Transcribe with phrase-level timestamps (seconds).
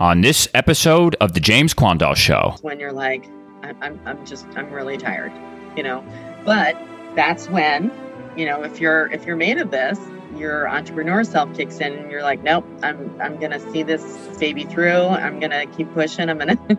[0.00, 3.24] On this episode of The James Quandall Show, when you're like,
[3.64, 5.32] I'm, I'm, I'm just, I'm really tired,
[5.76, 6.04] you know,
[6.44, 6.76] but
[7.16, 7.90] that's when,
[8.36, 9.98] you know, if you're, if you're made of this,
[10.36, 14.04] your entrepreneur self kicks in and you're like, nope, I'm, I'm going to see this
[14.38, 15.08] baby through.
[15.08, 16.30] I'm going to keep pushing.
[16.30, 16.78] I'm going to,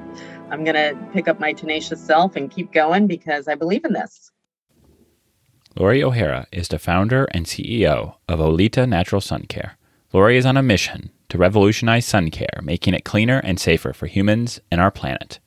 [0.50, 3.92] I'm going to pick up my tenacious self and keep going because I believe in
[3.92, 4.32] this.
[5.76, 9.78] Laurie O'Hara is the founder and CEO of Olita Natural Sun Care.
[10.14, 14.08] Laurie is on a mission to revolutionize sun care, making it cleaner and safer for
[14.08, 15.40] humans and our planet.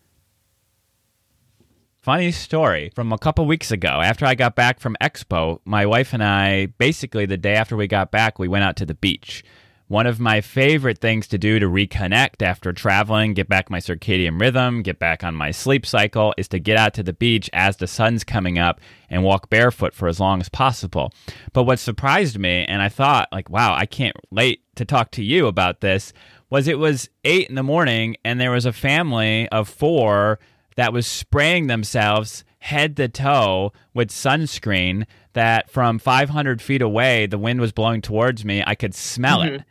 [2.02, 4.00] Funny story from a couple weeks ago.
[4.02, 7.86] After I got back from Expo, my wife and I, basically the day after we
[7.86, 9.44] got back, we went out to the beach.
[9.92, 14.40] One of my favorite things to do to reconnect after traveling, get back my circadian
[14.40, 17.76] rhythm, get back on my sleep cycle, is to get out to the beach as
[17.76, 21.12] the sun's coming up and walk barefoot for as long as possible.
[21.52, 25.22] But what surprised me, and I thought, like, wow, I can't wait to talk to
[25.22, 26.14] you about this,
[26.48, 30.38] was it was eight in the morning and there was a family of four
[30.76, 37.36] that was spraying themselves head to toe with sunscreen that from 500 feet away, the
[37.36, 38.64] wind was blowing towards me.
[38.66, 39.56] I could smell mm-hmm.
[39.56, 39.64] it.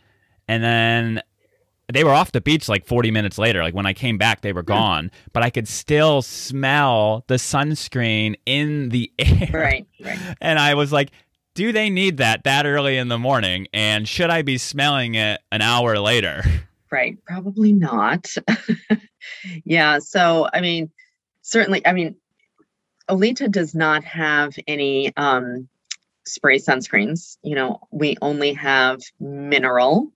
[0.51, 1.21] And then
[1.93, 3.63] they were off the beach like 40 minutes later.
[3.63, 8.35] Like when I came back, they were gone, but I could still smell the sunscreen
[8.45, 9.49] in the air.
[9.53, 10.19] Right, right.
[10.41, 11.11] And I was like,
[11.53, 13.67] do they need that that early in the morning?
[13.71, 16.43] And should I be smelling it an hour later?
[16.93, 18.35] Right, probably not.
[19.63, 20.91] yeah, so I mean,
[21.41, 22.17] certainly, I mean,
[23.09, 25.69] Olita does not have any um,
[26.25, 27.37] spray sunscreens.
[27.43, 30.11] You know, we only have mineral.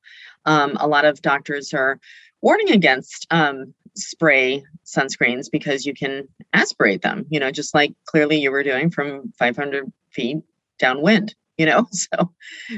[0.45, 1.99] Um, a lot of doctors are
[2.41, 8.37] warning against um, spray sunscreens because you can aspirate them, you know, just like clearly
[8.37, 10.37] you were doing from 500 feet
[10.77, 12.33] downwind you know so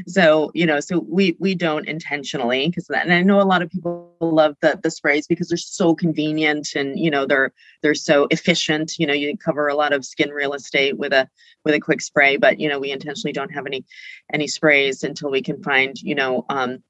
[0.05, 3.69] so you know so we we don't intentionally because and i know a lot of
[3.71, 8.27] people love the the sprays because they're so convenient and you know they're they're so
[8.31, 8.97] efficient.
[8.97, 11.29] You know you cover a lot of skin real estate with a
[11.63, 13.85] with a quick spray but you know we intentionally don't have any
[14.33, 16.83] any sprays until we can find you know um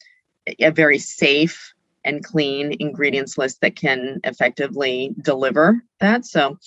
[0.59, 1.73] a very safe
[2.05, 6.25] and clean ingredients list that can effectively deliver that.
[6.25, 6.57] So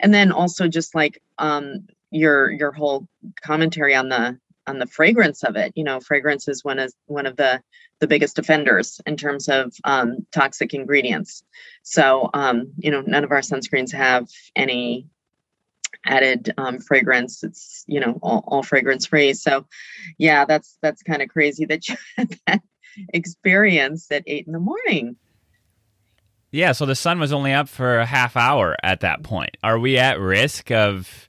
[0.00, 3.08] and then also just like um your your whole
[3.42, 5.72] commentary on the on the fragrance of it.
[5.74, 7.62] You know, fragrance is one of one of the
[8.00, 11.44] the biggest offenders in terms of um, toxic ingredients.
[11.82, 15.06] So, um, you know, none of our sunscreens have any
[16.04, 17.42] added um, fragrance.
[17.42, 19.34] It's you know all, all fragrance free.
[19.34, 19.66] So,
[20.18, 22.62] yeah, that's that's kind of crazy that you had that
[23.12, 25.16] experience at eight in the morning.
[26.50, 29.56] Yeah, so the sun was only up for a half hour at that point.
[29.64, 31.28] Are we at risk of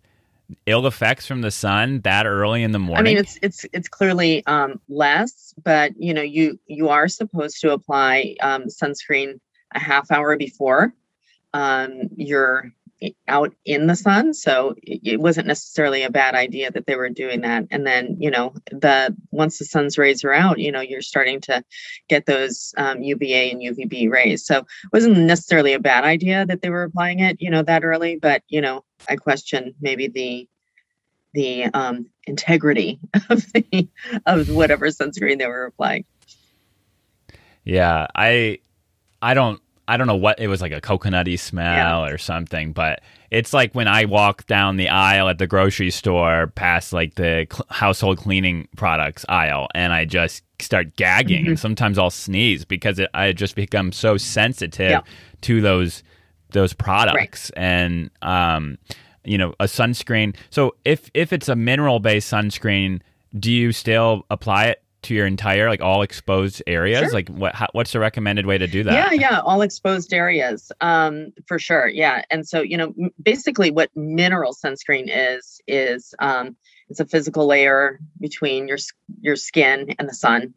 [0.66, 3.00] ill effects from the sun that early in the morning?
[3.00, 7.62] I mean, it's it's it's clearly um, less, but you know, you you are supposed
[7.62, 9.40] to apply um, sunscreen
[9.74, 10.94] a half hour before
[11.56, 12.72] um, you're
[13.28, 14.34] out in the sun.
[14.34, 17.66] So it, wasn't necessarily a bad idea that they were doing that.
[17.72, 21.42] And then you know, the once the sun's rays are out, you know, you're starting
[21.42, 21.64] to
[22.08, 24.46] get those um, UVA and UVB rays.
[24.46, 27.84] So it wasn't necessarily a bad idea that they were applying it, you know, that
[27.84, 28.18] early.
[28.18, 30.48] But you know, I question maybe the
[31.34, 33.88] the um, integrity of the
[34.26, 36.06] of whatever sunscreen they were applying.
[37.64, 38.60] Yeah, I
[39.22, 42.12] I don't I don't know what it was like a coconutty smell yeah.
[42.12, 43.02] or something, but
[43.32, 47.48] it's like when I walk down the aisle at the grocery store past like the
[47.52, 51.50] cl- household cleaning products aisle and I just start gagging mm-hmm.
[51.50, 55.02] and sometimes I'll sneeze because it, I just become so sensitive yeah.
[55.42, 56.04] to those
[56.52, 57.64] those products right.
[57.64, 58.78] and um
[59.26, 63.02] you know a sunscreen so if if it's a mineral based sunscreen
[63.38, 67.12] do you still apply it to your entire like all exposed areas sure.
[67.12, 70.72] like what how, what's the recommended way to do that yeah yeah all exposed areas
[70.82, 76.56] um for sure yeah and so you know basically what mineral sunscreen is is um
[76.90, 78.78] it's a physical layer between your
[79.22, 80.54] your skin and the sun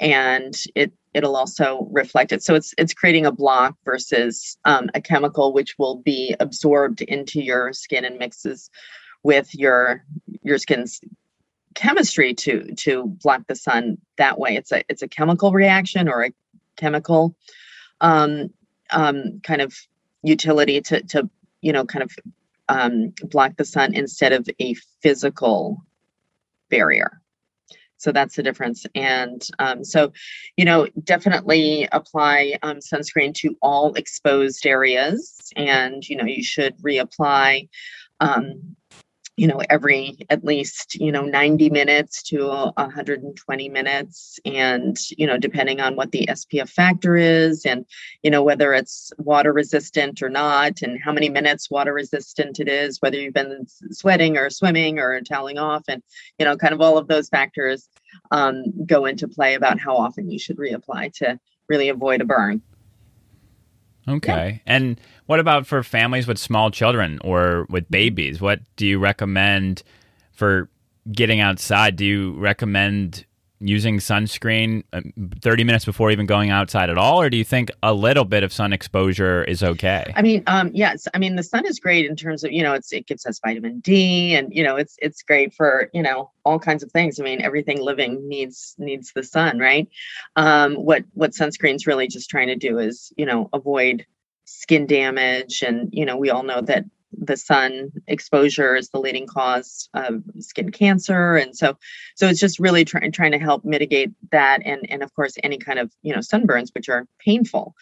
[0.00, 2.42] and it it'll also reflect it.
[2.42, 7.42] So it's it's creating a block versus um, a chemical which will be absorbed into
[7.42, 8.70] your skin and mixes
[9.22, 10.04] with your
[10.42, 11.00] your skin's
[11.78, 14.56] chemistry to to block the sun that way.
[14.56, 16.32] It's a it's a chemical reaction or a
[16.76, 17.36] chemical
[18.00, 18.50] um,
[18.90, 19.74] um, kind of
[20.22, 21.30] utility to to
[21.62, 22.10] you know kind of
[22.68, 25.78] um, block the sun instead of a physical
[26.68, 27.20] barrier.
[27.96, 28.86] So that's the difference.
[28.94, 30.12] And um, so,
[30.56, 35.50] you know, definitely apply um, sunscreen to all exposed areas.
[35.56, 37.68] And, you know, you should reapply
[38.20, 38.76] um,
[39.38, 44.40] you know every at least you know 90 minutes to 120 minutes.
[44.44, 47.86] And you know depending on what the spf factor is and
[48.22, 52.68] you know whether it's water resistant or not and how many minutes water resistant it
[52.68, 56.02] is whether you've been sweating or swimming or toweling off and
[56.38, 57.88] you know kind of all of those factors
[58.30, 61.38] um, go into play about how often you should reapply to
[61.68, 62.60] really avoid a burn
[64.08, 64.62] Okay.
[64.66, 64.74] Yeah.
[64.74, 68.40] And what about for families with small children or with babies?
[68.40, 69.82] What do you recommend
[70.32, 70.68] for
[71.12, 71.96] getting outside?
[71.96, 73.24] Do you recommend
[73.60, 77.70] using sunscreen um, 30 minutes before even going outside at all or do you think
[77.82, 80.12] a little bit of sun exposure is okay?
[80.14, 81.08] I mean um yes.
[81.14, 83.40] I mean the sun is great in terms of you know it's it gives us
[83.44, 87.18] vitamin d and you know it's it's great for you know all kinds of things.
[87.18, 89.88] I mean everything living needs needs the sun right?
[90.36, 94.06] Um what what sunscreen's really just trying to do is you know avoid
[94.44, 95.62] skin damage.
[95.62, 100.22] And you know we all know that the sun exposure is the leading cause of
[100.40, 101.36] skin cancer.
[101.36, 101.76] And so
[102.14, 105.58] so it's just really trying trying to help mitigate that and and of course any
[105.58, 107.74] kind of you know sunburns which are painful.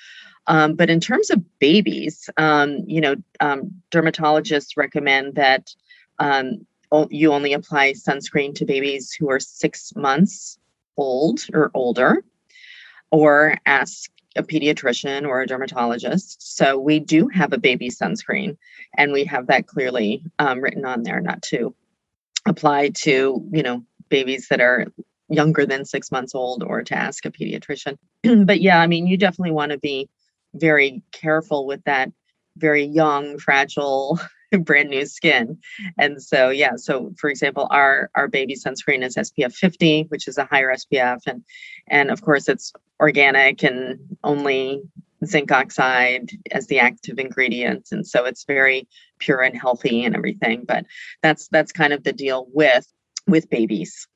[0.48, 5.74] Um, but in terms of babies um, you know um, dermatologists recommend that
[6.18, 6.66] um,
[7.10, 10.58] you only apply sunscreen to babies who are six months
[10.96, 12.24] old or older
[13.10, 16.56] or ask a pediatrician or a dermatologist.
[16.56, 18.56] So we do have a baby sunscreen,
[18.96, 21.74] and we have that clearly um, written on there, not to
[22.46, 24.86] apply to you know babies that are
[25.28, 27.98] younger than six months old or to ask a pediatrician.
[28.46, 30.08] but yeah, I mean, you definitely want to be
[30.54, 32.10] very careful with that
[32.56, 34.18] very young, fragile
[34.60, 35.58] brand new skin.
[35.98, 40.38] And so yeah, so for example, our our baby sunscreen is SPF 50, which is
[40.38, 41.42] a higher SPF and
[41.88, 44.82] and of course it's organic and only
[45.24, 47.88] zinc oxide as the active ingredient.
[47.90, 48.86] And so it's very
[49.18, 50.64] pure and healthy and everything.
[50.66, 50.86] But
[51.22, 52.86] that's that's kind of the deal with
[53.26, 54.06] with babies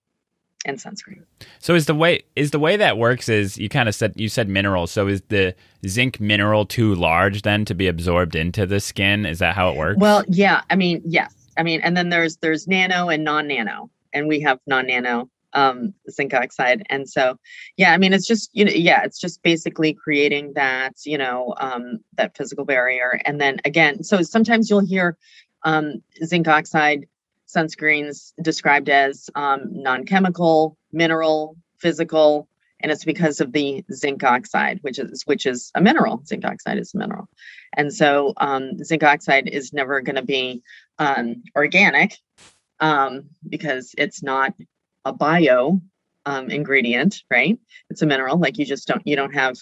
[0.64, 1.24] and sunscreen.
[1.58, 4.28] So is the way is the way that works is you kind of said you
[4.28, 4.90] said minerals.
[4.90, 5.54] So is the
[5.86, 9.26] zinc mineral too large then to be absorbed into the skin?
[9.26, 9.98] Is that how it works?
[9.98, 10.62] Well, yeah.
[10.70, 11.34] I mean, yes.
[11.56, 16.32] I mean, and then there's there's nano and non-nano, and we have non-nano um, zinc
[16.32, 16.86] oxide.
[16.90, 17.36] And so,
[17.76, 21.54] yeah, I mean, it's just you know, yeah, it's just basically creating that you know
[21.58, 23.20] um, that physical barrier.
[23.24, 25.16] And then again, so sometimes you'll hear
[25.64, 27.06] um, zinc oxide
[27.54, 32.48] sunscreens described as um, non-chemical, mineral, physical,
[32.80, 36.22] and it's because of the zinc oxide, which is which is a mineral.
[36.26, 37.28] Zinc oxide is a mineral,
[37.76, 40.62] and so um, zinc oxide is never going to be
[40.98, 42.16] um, organic
[42.80, 44.54] um, because it's not
[45.04, 45.80] a bio
[46.26, 47.58] um, ingredient, right?
[47.90, 48.38] It's a mineral.
[48.38, 49.56] Like you just don't you don't have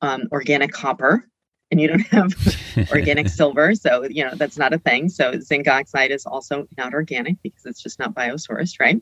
[0.00, 1.28] um, organic copper
[1.70, 2.34] and you don't have
[2.90, 3.74] organic silver.
[3.74, 5.08] So, you know, that's not a thing.
[5.08, 9.00] So, zinc oxide is also not organic because it's just not biosourced, right?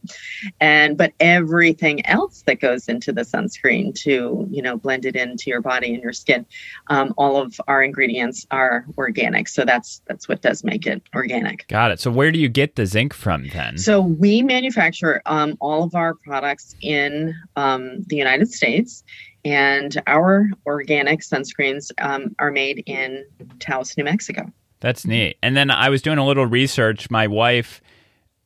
[0.60, 5.50] And, but everything else that goes into the sunscreen to, you know, blend it into
[5.50, 6.46] your body and your skin,
[6.88, 9.48] um, all of our ingredients are organic.
[9.48, 11.66] So, that's, that's what does make it organic.
[11.68, 12.00] Got it.
[12.00, 13.78] So, where do you get the zinc from then?
[13.78, 19.04] So, we manufacture um, all of our products in um, the United States
[19.46, 23.24] and our organic sunscreens um, are made in
[23.60, 24.50] Taos, New Mexico.
[24.80, 25.38] That's neat.
[25.40, 27.08] And then I was doing a little research.
[27.10, 27.80] My wife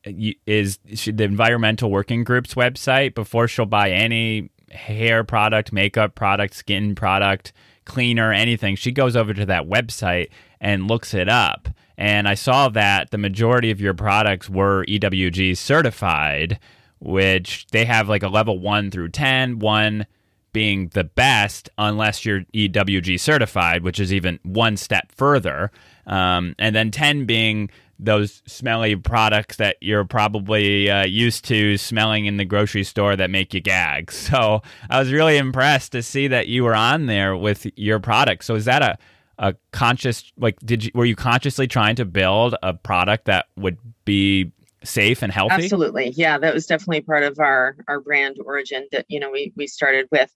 [0.07, 0.13] uh,
[0.47, 6.95] is the Environmental Working Group's website before she'll buy any hair product, makeup product, skin
[6.95, 7.55] product,
[7.87, 8.77] cleaner, anything.
[8.77, 10.29] She goes over to that website
[10.61, 11.71] and looks it up.
[11.97, 16.59] And I saw that the majority of your products were EWG certified,
[16.99, 20.07] which they have like a level one through 10, one
[20.53, 25.71] being the best unless you're EWG certified, which is even one step further.
[26.07, 32.27] Um, and then 10 being those smelly products that you're probably uh, used to smelling
[32.27, 34.11] in the grocery store that make you gag.
[34.31, 38.45] So I was really impressed to see that you were on there with your product.
[38.45, 38.97] So is that a
[39.41, 43.79] a conscious like did you were you consciously trying to build a product that would
[44.05, 44.53] be
[44.85, 45.55] safe and healthy?
[45.55, 46.11] Absolutely.
[46.11, 49.67] Yeah that was definitely part of our our brand origin that you know we we
[49.67, 50.33] started with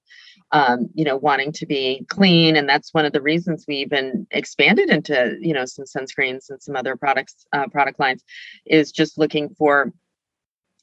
[0.53, 4.27] um, you know wanting to be clean and that's one of the reasons we even
[4.31, 8.23] expanded into you know some sunscreens and some other products uh, product lines
[8.67, 9.93] is just looking for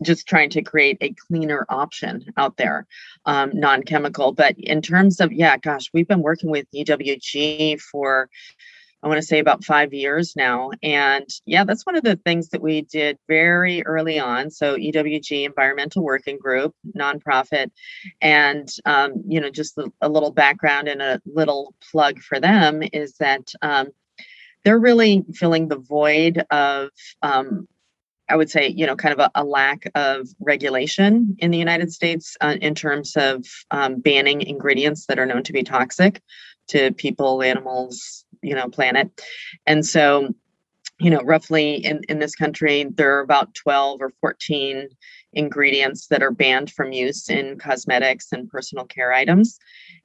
[0.04, 2.88] just trying to create a cleaner option out there
[3.26, 4.32] um, non-chemical.
[4.32, 8.30] But in terms of yeah gosh we've been working with ewg for
[9.04, 10.72] I want to say about five years now.
[10.84, 14.52] And yeah, that's one of the things that we did very early on.
[14.52, 17.72] So EWG Environmental Working Group, nonprofit,
[18.22, 23.14] and um, you know, just a little background and a little plug for them is
[23.18, 23.90] that um,
[24.64, 26.90] they're really filling the void of
[27.24, 27.68] um,
[28.32, 31.92] I would say, you know, kind of a, a lack of regulation in the United
[31.92, 36.22] States uh, in terms of um, banning ingredients that are known to be toxic
[36.70, 39.10] to people, animals, you know, planet.
[39.66, 40.34] And so,
[41.00, 44.88] you know, roughly in, in this country, there are about 12 or 14
[45.34, 49.58] ingredients that are banned from use in cosmetics and personal care items.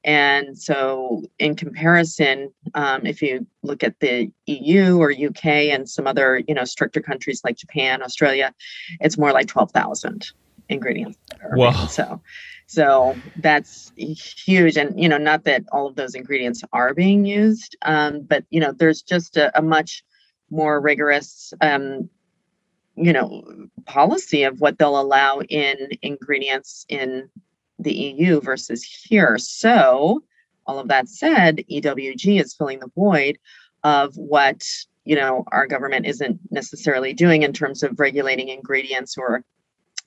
[0.04, 6.06] And so, in comparison, um, if you look at the EU or UK and some
[6.06, 8.54] other, you know, stricter countries like Japan, Australia,
[9.00, 10.30] it's more like 12,000
[10.68, 11.18] ingredients.
[11.52, 11.86] Wow.
[11.86, 12.20] So,
[12.66, 14.76] so that's huge.
[14.76, 18.60] And, you know, not that all of those ingredients are being used, um, but, you
[18.60, 20.04] know, there's just a, a much
[20.50, 22.08] more rigorous um,
[22.96, 27.28] you know policy of what they'll allow in ingredients in
[27.78, 29.36] the EU versus here.
[29.38, 30.24] So,
[30.66, 33.38] all of that said, EWG is filling the void
[33.84, 34.64] of what
[35.04, 39.44] you know our government isn't necessarily doing in terms of regulating ingredients or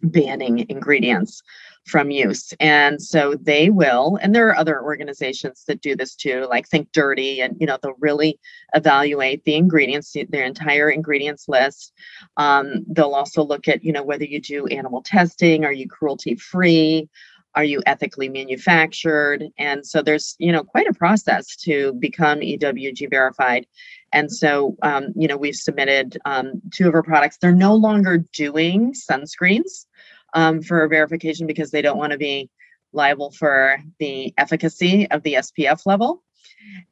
[0.02, 1.42] banning ingredients
[1.86, 2.54] from use.
[2.60, 6.92] And so they will, and there are other organizations that do this too, like Think
[6.92, 8.40] Dirty, and you know, they'll really
[8.74, 11.94] evaluate the ingredients, their entire ingredients list.
[12.38, 16.36] Um, they'll also look at, you know, whether you do animal testing, are you cruelty
[16.36, 17.10] free?
[17.56, 19.44] Are you ethically manufactured?
[19.58, 23.66] And so there's, you know, quite a process to become EWG verified.
[24.14, 27.38] And so, um, you know, we've submitted um, two of our products.
[27.38, 29.86] They're no longer doing sunscreens
[30.34, 32.50] um, for verification because they don't want to be
[32.92, 36.24] liable for the efficacy of the SPF level.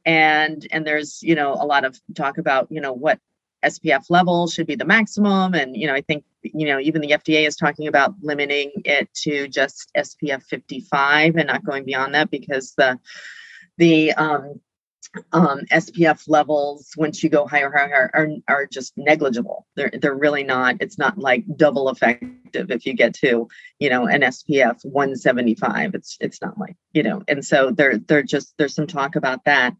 [0.06, 3.20] And and there's you know a lot of talk about you know what
[3.66, 7.12] SPF level should be the maximum, and you know I think you know even the
[7.12, 12.32] FDA is talking about limiting it to just SPF 55 and not going beyond that
[12.32, 13.00] because the
[13.78, 14.62] the um,
[15.32, 19.66] um, SPF levels once you go higher, higher are, are just negligible.
[19.76, 20.78] They're they're really not.
[20.80, 23.48] It's not like double effective if you get to
[23.80, 25.96] you know an SPF 175.
[25.96, 27.24] It's it's not like you know.
[27.28, 29.76] And so there there just there's some talk about that,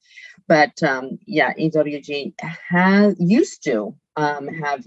[0.48, 2.34] but um, yeah, EWG
[2.70, 4.86] has used to um, have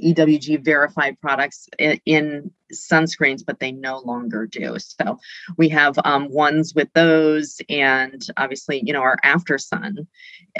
[0.00, 4.76] EWG verified products in, sunscreens, but they no longer do.
[4.78, 5.18] So
[5.58, 10.06] we have um, ones with those, and obviously, you know, our After Sun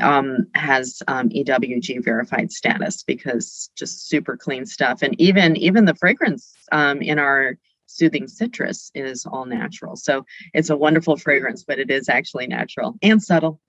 [0.00, 5.94] um, has um, EWG verified status because just super clean stuff, and even even the
[5.94, 7.56] fragrance um, in our
[7.92, 9.96] soothing citrus is all natural.
[9.96, 13.60] So it's a wonderful fragrance, but it is actually natural and subtle.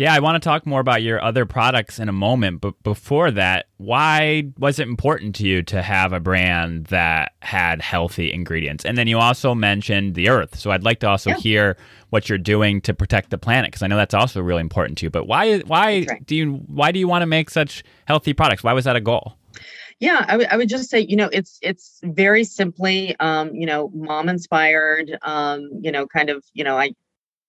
[0.00, 3.30] Yeah, I want to talk more about your other products in a moment, but before
[3.32, 8.86] that, why was it important to you to have a brand that had healthy ingredients?
[8.86, 10.58] And then you also mentioned the earth.
[10.58, 11.36] So I'd like to also yeah.
[11.36, 11.76] hear
[12.08, 15.04] what you're doing to protect the planet because I know that's also really important to
[15.04, 15.10] you.
[15.10, 16.24] But why why right.
[16.24, 18.64] do you why do you want to make such healthy products?
[18.64, 19.36] Why was that a goal?
[20.00, 23.66] Yeah, I, w- I would just say, you know, it's it's very simply, um, you
[23.66, 25.16] know, mom inspired.
[25.22, 26.92] Um, you know, kind of, you know, I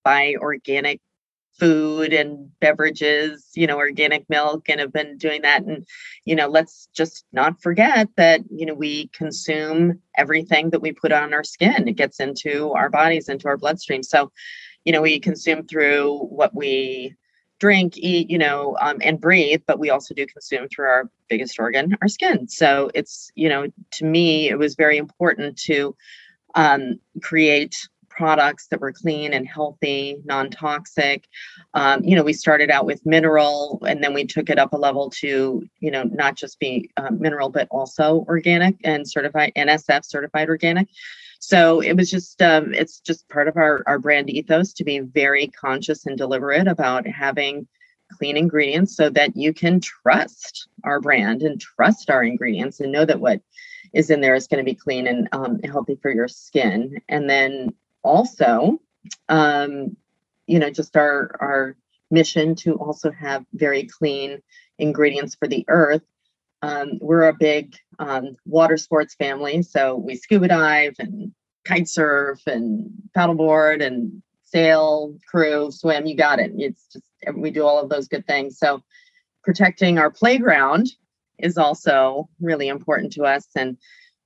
[0.03, 1.01] buy organic
[1.59, 5.63] food and beverages, you know, organic milk, and have been doing that.
[5.63, 5.85] And,
[6.25, 11.11] you know, let's just not forget that, you know, we consume everything that we put
[11.13, 11.87] on our skin.
[11.87, 14.03] It gets into our bodies, into our bloodstream.
[14.03, 14.31] So,
[14.85, 17.15] you know, we consume through what we
[17.61, 21.59] drink, eat, you know, um, and breathe, but we also do consume through our biggest
[21.59, 22.47] organ, our skin.
[22.47, 25.95] So it's, you know, to me, it was very important to
[26.55, 27.75] um, create
[28.09, 31.27] products that were clean and healthy, non-toxic.
[31.75, 34.77] Um, you know, we started out with mineral, and then we took it up a
[34.77, 40.03] level to, you know, not just be uh, mineral but also organic and certified NSF
[40.03, 40.87] certified organic.
[41.43, 44.99] So it was just, um, it's just part of our our brand ethos to be
[44.99, 47.67] very conscious and deliberate about having
[48.11, 53.05] clean ingredients so that you can trust our brand and trust our ingredients and know
[53.05, 53.41] that what
[53.91, 57.01] is in there is going to be clean and um, healthy for your skin.
[57.09, 58.79] And then also,
[59.27, 59.97] um,
[60.45, 61.75] you know, just our our
[62.11, 64.43] mission to also have very clean
[64.77, 66.03] ingredients for the earth.
[66.61, 71.31] Um, we're a big um, water sports family, so we scuba dive and
[71.65, 76.05] kite surf and paddleboard and sail, crew, swim.
[76.05, 76.51] You got it.
[76.55, 78.57] It's just we do all of those good things.
[78.57, 78.83] So
[79.43, 80.91] protecting our playground
[81.39, 83.47] is also really important to us.
[83.55, 83.77] And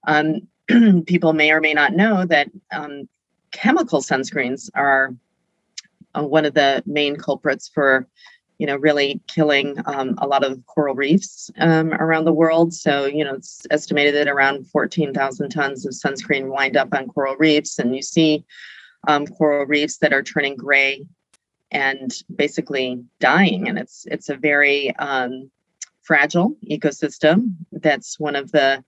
[0.07, 3.07] um, people may or may not know that um,
[3.51, 5.15] chemical sunscreens are
[6.13, 8.07] uh, one of the main culprits for
[8.57, 12.73] you know really killing um, a lot of coral reefs um, around the world.
[12.73, 17.35] So you know it's estimated that around 14000 tons of sunscreen wind up on coral
[17.37, 17.79] reefs.
[17.79, 18.45] And you see
[19.07, 21.05] um, coral reefs that are turning gray
[21.71, 23.67] and basically dying.
[23.67, 25.51] And it's it's a very um,
[26.03, 28.83] fragile ecosystem that's one of the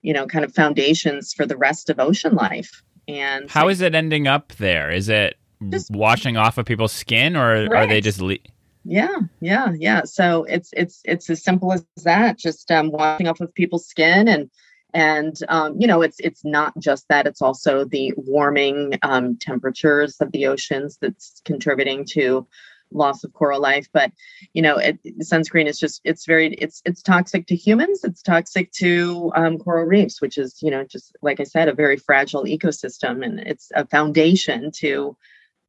[0.00, 2.82] you know kind of foundations for the rest of ocean life.
[3.08, 4.90] And how is it ending up there?
[4.90, 5.36] Is it
[5.70, 7.72] just, washing off of people's skin or right.
[7.72, 8.38] are they just le-
[8.84, 10.02] yeah yeah yeah.
[10.04, 14.28] So it's it's it's as simple as that just um, washing off of people's skin
[14.28, 14.50] and
[14.94, 20.16] and um, you know it's it's not just that it's also the warming um, temperatures
[20.20, 22.46] of the oceans that's contributing to
[22.90, 23.86] loss of coral life.
[23.92, 24.12] But
[24.52, 28.72] you know it, sunscreen is just it's very it's it's toxic to humans it's toxic
[28.72, 32.44] to um, coral reefs which is you know just like i said a very fragile
[32.44, 35.16] ecosystem and it's a foundation to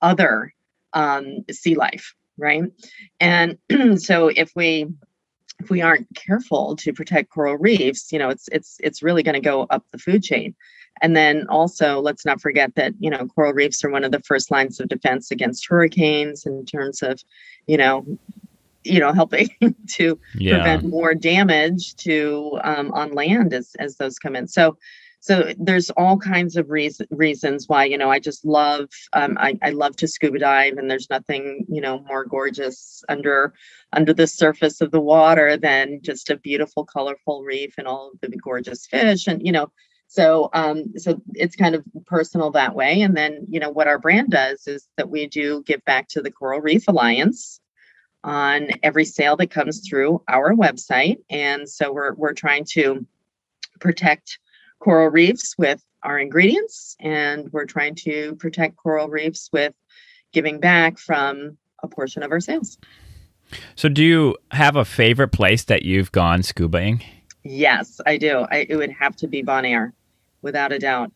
[0.02, 0.54] other
[0.94, 2.64] um, sea life right
[3.20, 3.58] and
[4.02, 4.88] so if we
[5.64, 9.34] if we aren't careful to protect coral reefs, you know, it's it's it's really going
[9.34, 10.56] to go up the food chain.
[11.02, 14.22] And then also, let's not forget that you know coral reefs are one of the
[14.22, 17.20] first lines of defense against hurricanes in terms of,
[17.68, 18.06] you know,
[18.84, 19.50] you know helping
[19.88, 20.56] to yeah.
[20.56, 24.48] prevent more damage to um, on land as as those come in.
[24.48, 24.78] So
[25.24, 29.58] so there's all kinds of reason, reasons why you know i just love um, I,
[29.62, 33.54] I love to scuba dive and there's nothing you know more gorgeous under
[33.94, 38.20] under the surface of the water than just a beautiful colorful reef and all of
[38.22, 39.72] the gorgeous fish and you know
[40.08, 43.02] so um so it's kind of personal that way.
[43.02, 46.22] And then you know what our brand does is that we do give back to
[46.22, 47.60] the coral reef alliance
[48.24, 51.18] on every sale that comes through our website.
[51.32, 53.06] And so we're we're trying to
[53.80, 54.38] protect
[54.84, 59.74] coral reefs with our ingredients, and we're trying to protect coral reefs with
[60.34, 62.78] giving back from a portion of our sales.
[63.76, 67.04] So, do you have a favorite place that you've gone scubaing?
[67.44, 68.46] Yes, I do.
[68.52, 69.94] I, it would have to be Bonaire,
[70.42, 71.12] without a doubt.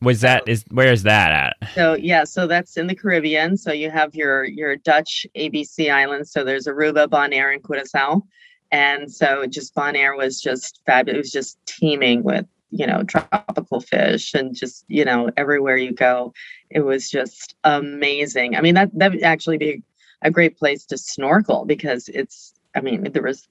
[0.00, 1.74] Was that is where is that at?
[1.74, 3.56] So yeah, so that's in the Caribbean.
[3.56, 6.30] So you have your your Dutch ABC islands.
[6.30, 8.22] So there's Aruba, Bonaire, and Curacao,
[8.70, 11.14] and so just Bonaire was just fabulous.
[11.14, 15.92] It was just teeming with you know tropical fish and just you know everywhere you
[15.92, 16.32] go
[16.70, 18.56] it was just amazing.
[18.56, 19.82] I mean that that would actually be
[20.22, 23.46] a great place to snorkel because it's i mean there was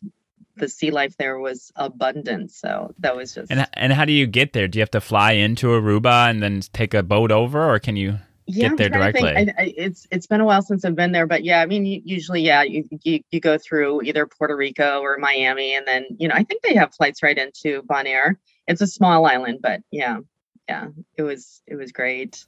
[0.58, 4.27] the sea life there was abundant so that was just and, and how do you
[4.27, 4.68] get there?
[4.68, 7.96] Do you have to fly into aruba and then take a boat over or can
[7.96, 9.29] you yeah, get there directly?
[9.29, 11.86] I, I, it's it's been a while since i've been there but yeah i mean
[12.05, 16.27] usually yeah you, you you go through either puerto rico or miami and then you
[16.27, 18.36] know i think they have flights right into bonaire
[18.67, 20.19] it's a small island, but yeah,
[20.67, 22.45] yeah, it was it was great.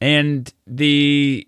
[0.00, 1.46] And the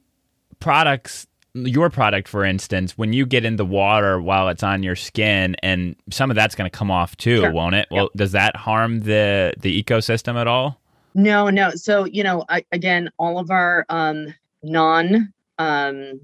[0.61, 4.96] products, your product, for instance, when you get in the water while it's on your
[4.96, 7.53] skin, and some of that's going to come off too, sure.
[7.53, 7.88] won't it?
[7.90, 8.12] Well, yep.
[8.16, 10.81] does that harm the the ecosystem at all?
[11.14, 11.70] No, no.
[11.70, 16.20] So you know, I, again, all of our um, non, um,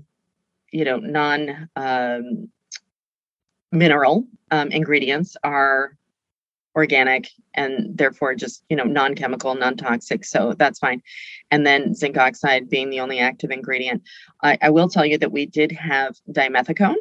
[0.71, 2.49] you know, non um,
[3.73, 5.97] mineral um, ingredients are
[6.75, 11.03] organic and therefore just you know non-chemical non-toxic so that's fine.
[11.51, 14.03] And then zinc oxide being the only active ingredient.
[14.43, 16.97] I, I will tell you that we did have dimethicone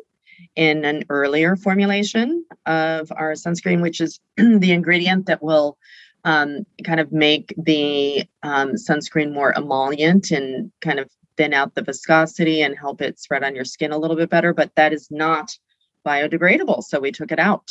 [0.55, 5.77] in an earlier formulation of our sunscreen which is the ingredient that will
[6.25, 11.81] um, kind of make the um, sunscreen more emollient and kind of thin out the
[11.81, 15.09] viscosity and help it spread on your skin a little bit better but that is
[15.09, 15.57] not
[16.05, 17.69] biodegradable so we took it out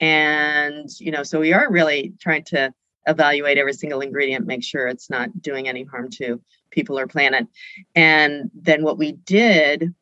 [0.00, 2.72] and, you know, so we are really trying to
[3.06, 7.46] evaluate every single ingredient, make sure it's not doing any harm to people or planet.
[7.94, 9.94] And then what we did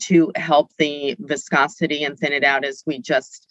[0.00, 3.46] to help the viscosity and thin it out is we just,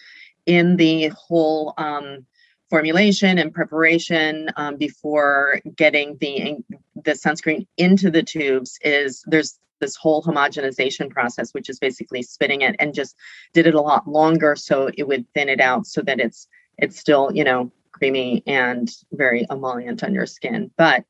[0.46, 2.26] in the whole um,
[2.70, 6.58] formulation and preparation um, before getting the
[7.04, 12.62] the sunscreen into the tubes is there's this whole homogenization process, which is basically spitting
[12.62, 13.16] it and just
[13.54, 17.00] did it a lot longer so it would thin it out so that it's it's
[17.00, 20.70] still, you know, creamy and very emollient on your skin.
[20.78, 21.06] But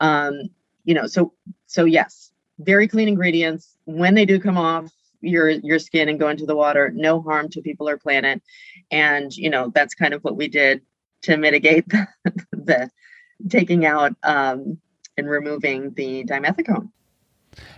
[0.00, 0.50] um,
[0.84, 1.34] you know, so
[1.66, 3.76] so yes, very clean ingredients.
[3.84, 7.48] When they do come off your your skin and go into the water, no harm
[7.50, 8.42] to people or planet.
[8.90, 10.82] And you know, that's kind of what we did
[11.22, 12.06] to mitigate the,
[12.52, 12.90] the
[13.48, 14.78] taking out um,
[15.16, 16.90] and removing the dimethicone.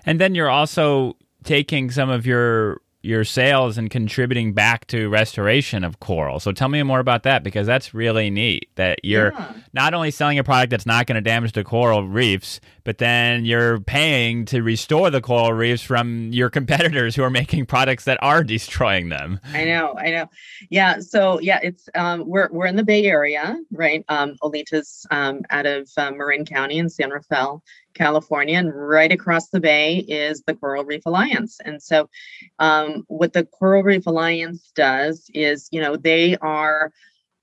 [0.04, 5.82] And then you're also taking some of your your sales and contributing back to restoration
[5.82, 6.38] of coral.
[6.38, 9.52] So tell me more about that because that's really neat that you're yeah.
[9.72, 13.44] not only selling a product that's not going to damage the coral reefs, but then
[13.44, 18.18] you're paying to restore the coral reefs from your competitors who are making products that
[18.22, 19.40] are destroying them.
[19.52, 20.30] I know, I know.
[20.70, 24.04] Yeah, so yeah, it's um, we're we're in the Bay Area, right?
[24.08, 29.48] Um, Olita's um, out of uh, Marin County in San Rafael California, and right across
[29.48, 31.58] the bay is the Coral Reef Alliance.
[31.64, 32.08] And so,
[32.58, 36.92] um, what the Coral Reef Alliance does is, you know, they are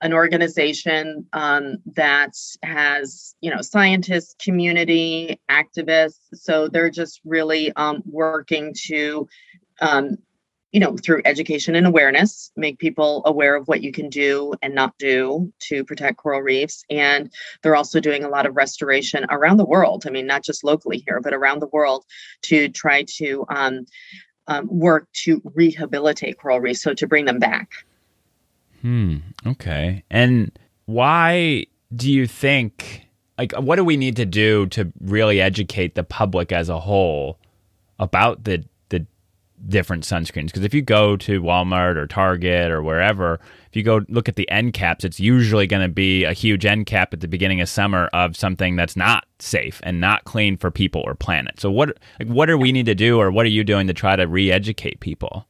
[0.02, 2.34] an organization um, that
[2.64, 6.20] has, you know, scientists, community, activists.
[6.34, 9.28] So they're just really um, working to
[9.82, 10.18] um,
[10.72, 14.76] you know, through education and awareness, make people aware of what you can do and
[14.76, 16.84] not do to protect coral reefs.
[16.90, 20.06] And they're also doing a lot of restoration around the world.
[20.06, 22.06] I mean, not just locally here, but around the world
[22.44, 23.86] to try to um,
[24.48, 27.72] um, work to rehabilitate coral reefs, so to bring them back.
[28.82, 29.18] Hmm.
[29.46, 30.04] Okay.
[30.10, 33.08] And why do you think?
[33.38, 37.40] Like, what do we need to do to really educate the public as a whole
[37.98, 38.66] about the
[39.68, 44.02] different sunscreens because if you go to Walmart or Target or wherever, if you go
[44.10, 47.20] look at the end caps, it's usually going to be a huge end cap at
[47.20, 51.16] the beginning of summer of something that's not safe and not clean for people or
[51.16, 51.60] planet.
[51.60, 53.94] So what like what do we need to do or what are you doing to
[53.94, 55.46] try to re-educate people?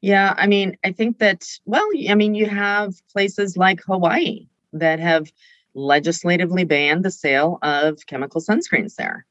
[0.00, 5.00] Yeah, I mean, I think that well, I mean, you have places like Hawaii that
[5.00, 5.30] have
[5.74, 9.26] legislatively banned the sale of chemical sunscreens there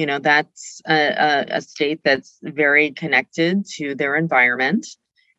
[0.00, 4.86] you know that's a, a, state that's very connected to their environment.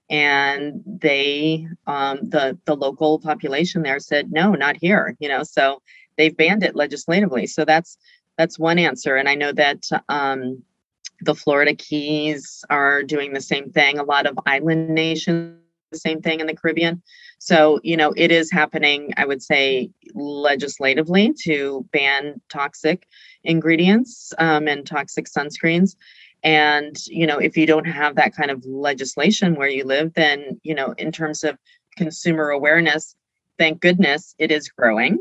[0.08, 5.82] And they um, the the local population there said no not here you know so
[6.16, 7.48] they've banned it legislatively.
[7.48, 7.98] So that's
[8.38, 9.16] that's one answer.
[9.16, 10.62] And i know that um,
[11.22, 13.98] the florida keys are doing the same thing.
[13.98, 15.58] A lot of island nations
[15.92, 17.02] the same thing in the caribbean
[17.44, 23.08] so you know it is happening i would say legislatively to ban toxic
[23.44, 25.96] ingredients um, and toxic sunscreens.
[26.44, 30.60] And, you know, if you don't have that kind of legislation where you live, then,
[30.64, 31.58] you know, in terms of
[31.98, 33.16] consumer awareness,
[33.60, 35.20] thank goodness it is growing.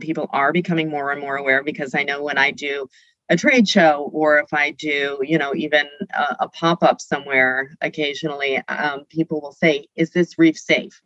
[0.00, 2.88] People are becoming more and more aware because I know when I do
[3.30, 7.74] a trade show or if I do, you know, even a, a pop up somewhere
[7.80, 11.00] occasionally, um, people will say, Is this reef safe?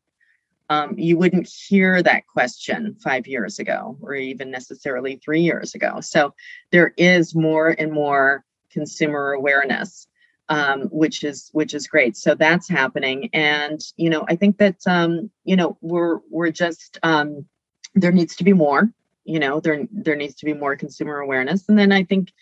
[0.71, 6.01] um, you wouldn't hear that question five years ago or even necessarily three years ago.
[6.01, 6.35] So
[6.73, 10.07] there is more and more consumer awareness,
[10.49, 12.17] um, which is which is great.
[12.17, 16.99] So that's happening, and you know I think that um, you know we're we're just
[17.03, 17.47] um,
[17.95, 18.91] there needs to be more.
[19.25, 22.33] You know there there needs to be more consumer awareness, and then I think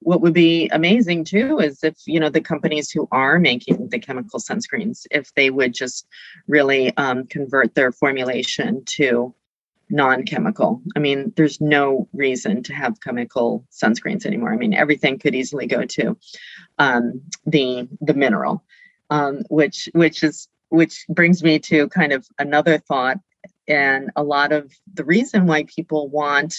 [0.00, 3.98] what would be amazing too is if you know the companies who are making the
[3.98, 6.06] chemical sunscreens if they would just
[6.46, 9.34] really um, convert their formulation to
[9.90, 10.82] non-chemical.
[10.94, 14.52] I mean there's no reason to have chemical sunscreens anymore.
[14.52, 16.16] I mean everything could easily go to
[16.78, 18.64] um, the the mineral
[19.10, 23.18] um, which which is which brings me to kind of another thought
[23.68, 26.54] and a lot of the reason why people want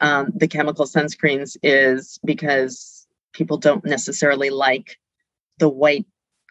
[0.00, 4.98] um, the chemical sunscreens is because people don't necessarily like
[5.58, 6.06] the white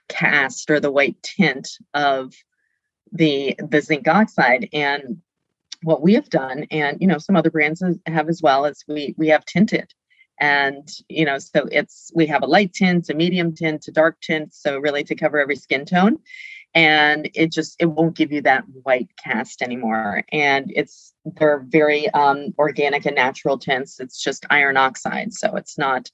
[0.07, 2.33] cast or the white tint of
[3.11, 4.69] the the zinc oxide.
[4.73, 5.21] And
[5.81, 9.13] what we have done and you know some other brands have as well as we
[9.17, 9.93] we have tinted.
[10.39, 14.19] And you know so it's we have a light tint a medium tint a dark
[14.21, 16.19] tint so really to cover every skin tone
[16.75, 20.23] and it just it won't give you that white cast anymore.
[20.31, 23.99] And it's they're very um, organic and natural tints.
[23.99, 26.09] It's just iron oxide so it's not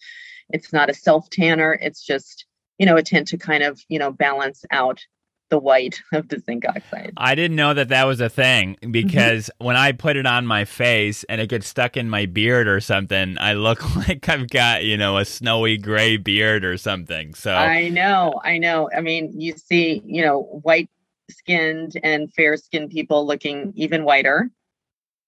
[0.50, 2.45] it's not a self tanner it's just
[2.78, 5.06] you know a tint to kind of you know balance out
[5.50, 7.14] the white of the zinc oxide.
[7.18, 10.66] I didn't know that that was a thing because when I put it on my
[10.66, 14.84] face and it gets stuck in my beard or something, I look like I've got,
[14.84, 17.34] you know, a snowy gray beard or something.
[17.34, 18.90] So I know, I know.
[18.96, 20.90] I mean, you see, you know, white
[21.30, 24.50] skinned and fair skinned people looking even whiter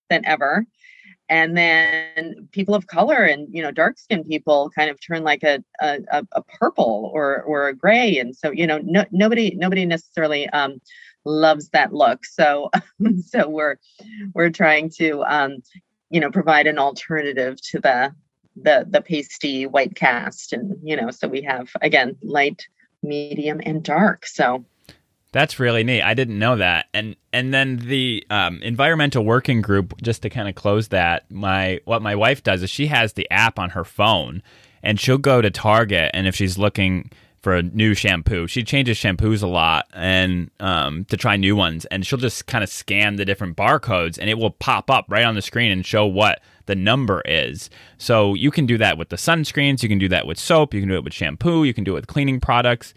[0.09, 0.65] than ever
[1.31, 5.43] and then people of color and you know dark skinned people kind of turn like
[5.43, 8.17] a, a, a purple or or a gray.
[8.19, 10.81] And so you know no, nobody nobody necessarily um,
[11.23, 12.25] loves that look.
[12.25, 12.69] So
[13.25, 13.77] so we're
[14.35, 15.63] we're trying to um,
[16.09, 18.13] you know provide an alternative to the
[18.61, 20.51] the the pasty white cast.
[20.51, 22.67] And you know so we have again light
[23.03, 24.25] medium and dark.
[24.27, 24.65] So
[25.31, 26.01] that's really neat.
[26.01, 26.87] I didn't know that.
[26.93, 31.79] And and then the um, environmental working group, just to kind of close that, my
[31.85, 34.43] what my wife does is she has the app on her phone,
[34.83, 38.97] and she'll go to Target, and if she's looking for a new shampoo, she changes
[38.97, 43.15] shampoos a lot, and um, to try new ones, and she'll just kind of scan
[43.15, 46.41] the different barcodes, and it will pop up right on the screen and show what
[46.67, 47.69] the number is.
[47.97, 50.81] So you can do that with the sunscreens, you can do that with soap, you
[50.81, 52.93] can do it with shampoo, you can do it with cleaning products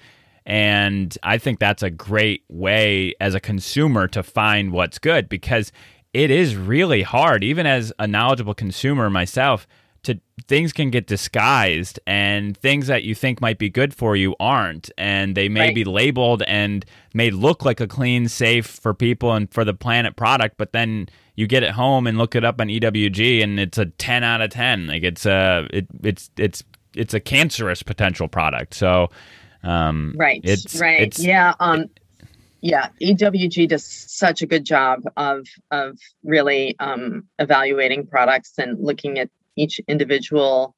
[0.46, 5.72] and I think that's a great way as a consumer to find what's good because
[6.12, 9.66] it is really hard, even as a knowledgeable consumer myself,
[10.04, 14.36] to things can get disguised and things that you think might be good for you
[14.38, 14.90] aren't.
[14.98, 15.74] And they may right.
[15.74, 20.14] be labeled and may look like a clean safe for people and for the planet
[20.14, 23.78] product but then you get it home and look it up on EWG and it's
[23.78, 26.62] a 10 out of 10 like it's a it, it's it's
[26.94, 28.74] it's a cancerous potential product.
[28.74, 29.10] So
[29.64, 31.02] um right it's right.
[31.02, 31.90] it's, yeah um it,
[32.60, 39.18] yeah ewg does such a good job of of really um, evaluating products and looking
[39.18, 40.74] at each individual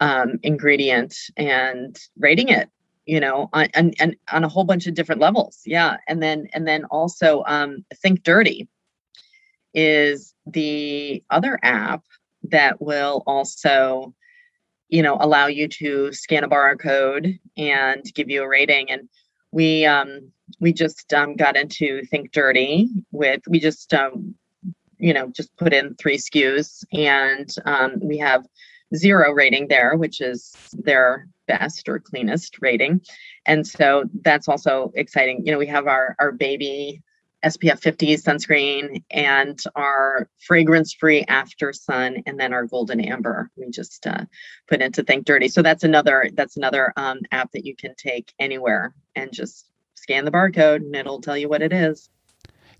[0.00, 2.68] um, ingredient and rating it
[3.06, 5.60] you know on, and, and on a whole bunch of different levels.
[5.64, 8.68] Yeah and then and then also um, think dirty
[9.74, 12.02] is the other app
[12.44, 14.14] that will also
[14.90, 19.08] you know allow you to scan a barcode and give you a rating and
[19.52, 24.34] we um we just um, got into think dirty with we just um,
[24.98, 28.44] you know just put in three SKUs and um, we have
[28.94, 33.00] zero rating there, which is their best or cleanest rating.
[33.46, 35.44] And so that's also exciting.
[35.46, 37.02] You know, we have our our baby
[37.44, 43.70] SPF 50 sunscreen and our fragrance free after sun and then our golden amber we
[43.70, 44.24] just uh,
[44.68, 48.32] put into think dirty so that's another that's another um, app that you can take
[48.38, 52.10] anywhere and just scan the barcode and it'll tell you what it is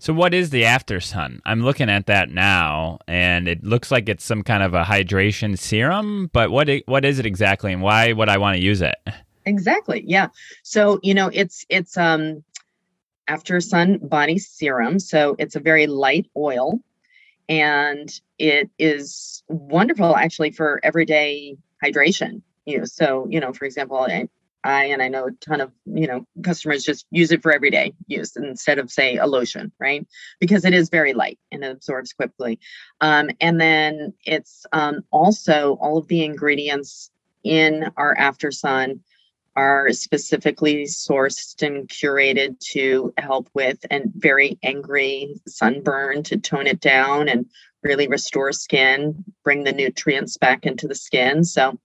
[0.01, 1.43] so what is the after sun?
[1.45, 5.55] I'm looking at that now, and it looks like it's some kind of a hydration
[5.59, 6.31] serum.
[6.33, 8.95] But what what is it exactly, and why would I want to use it?
[9.45, 10.03] Exactly.
[10.05, 10.27] Yeah.
[10.63, 12.43] So you know, it's it's um
[13.27, 14.99] after sun body serum.
[14.99, 16.79] So it's a very light oil,
[17.47, 22.41] and it is wonderful actually for everyday hydration.
[22.65, 24.07] You know, so you know, for example,
[24.63, 27.93] I and I know a ton of you know customers just use it for everyday
[28.07, 30.05] use instead of say a lotion, right?
[30.39, 32.59] Because it is very light and it absorbs quickly.
[33.01, 37.09] Um, and then it's um, also all of the ingredients
[37.43, 39.01] in our After Sun
[39.55, 46.79] are specifically sourced and curated to help with and very angry sunburn to tone it
[46.79, 47.45] down and
[47.83, 51.43] really restore skin, bring the nutrients back into the skin.
[51.43, 51.77] So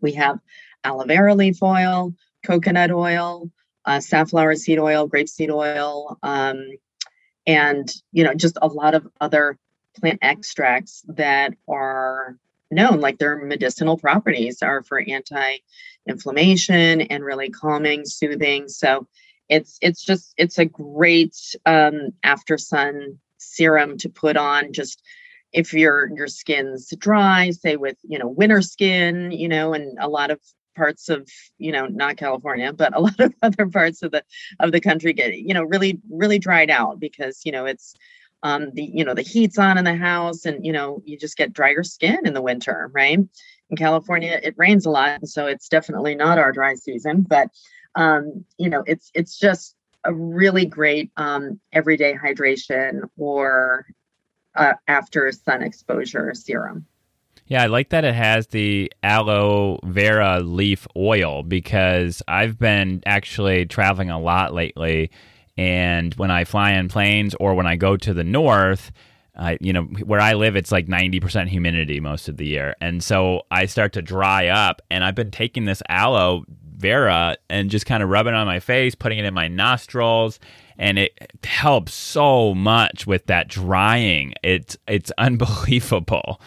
[0.00, 0.38] we have
[0.82, 3.50] aloe vera leaf oil, coconut oil,
[3.84, 6.66] uh, safflower seed oil, grapeseed oil, um,
[7.46, 9.58] and you know just a lot of other
[9.96, 12.36] plant extracts that are
[12.70, 18.68] known like their medicinal properties are for anti-inflammation and really calming soothing.
[18.68, 19.06] So
[19.48, 25.02] it's it's just it's a great um, after sun serum to put on just
[25.52, 30.08] if your your skin's dry say with you know winter skin you know and a
[30.08, 30.40] lot of
[30.76, 31.28] parts of
[31.58, 34.22] you know not california but a lot of other parts of the
[34.60, 37.94] of the country get you know really really dried out because you know it's
[38.42, 41.36] um the you know the heat's on in the house and you know you just
[41.36, 45.68] get drier skin in the winter right in california it rains a lot so it's
[45.68, 47.48] definitely not our dry season but
[47.96, 53.86] um you know it's it's just a really great um everyday hydration or
[54.56, 56.86] uh, after sun exposure serum
[57.50, 63.66] yeah, I like that it has the aloe vera leaf oil because I've been actually
[63.66, 65.10] traveling a lot lately.
[65.60, 68.90] And when I fly in planes or when I go to the north,
[69.36, 72.74] I, you know, where I live, it's like 90% humidity most of the year.
[72.80, 74.80] And so I start to dry up.
[74.90, 76.46] And I've been taking this aloe
[76.78, 80.40] vera and just kind of rubbing it on my face, putting it in my nostrils.
[80.78, 81.12] And it
[81.44, 84.32] helps so much with that drying.
[84.42, 86.40] It's, it's unbelievable.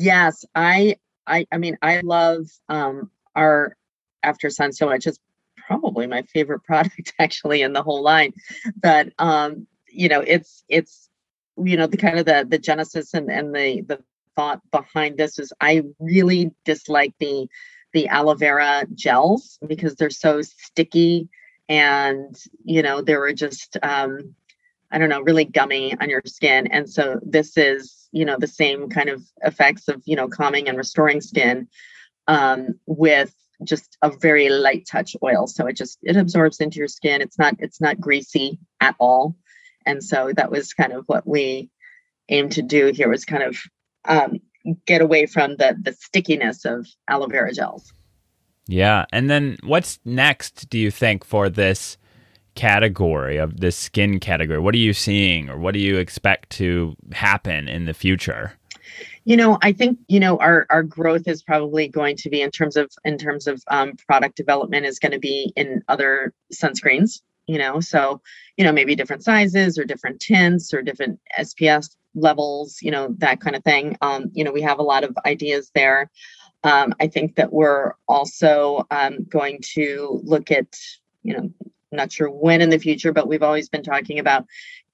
[0.00, 3.76] Yes, I I I mean I love um our
[4.24, 5.06] After Sun so much.
[5.06, 5.20] It's
[5.66, 8.32] probably my favorite product actually in the whole line.
[8.80, 11.08] But um, you know, it's it's
[11.56, 14.02] you know the kind of the the genesis and and the the
[14.36, 17.46] thought behind this is I really dislike the
[17.92, 21.28] the aloe vera gels because they're so sticky
[21.68, 24.34] and you know they were just um
[24.94, 26.68] I don't know, really gummy on your skin.
[26.68, 30.68] And so this is, you know, the same kind of effects of, you know, calming
[30.68, 31.66] and restoring skin
[32.28, 35.46] um, with just a very light touch oil.
[35.46, 37.20] So it just it absorbs into your skin.
[37.20, 39.36] It's not it's not greasy at all.
[39.86, 41.70] And so that was kind of what we
[42.28, 43.58] aim to do here was kind of
[44.06, 44.40] um,
[44.86, 47.92] get away from the the stickiness of aloe vera gels.
[48.66, 49.04] Yeah.
[49.12, 51.98] And then what's next, do you think, for this
[52.54, 54.58] category of this skin category?
[54.58, 58.54] What are you seeing or what do you expect to happen in the future?
[59.24, 62.50] You know, I think you know our our growth is probably going to be in
[62.50, 67.22] terms of in terms of um, product development is going to be in other sunscreens.
[67.46, 68.20] You know, so
[68.56, 73.40] you know maybe different sizes or different tints or different SPF levels, you know, that
[73.40, 73.96] kind of thing.
[74.00, 76.10] Um, you know, we have a lot of ideas there.
[76.62, 80.66] Um, I think that we're also um, going to look at,
[81.22, 81.50] you know,
[81.92, 84.46] not sure when in the future, but we've always been talking about,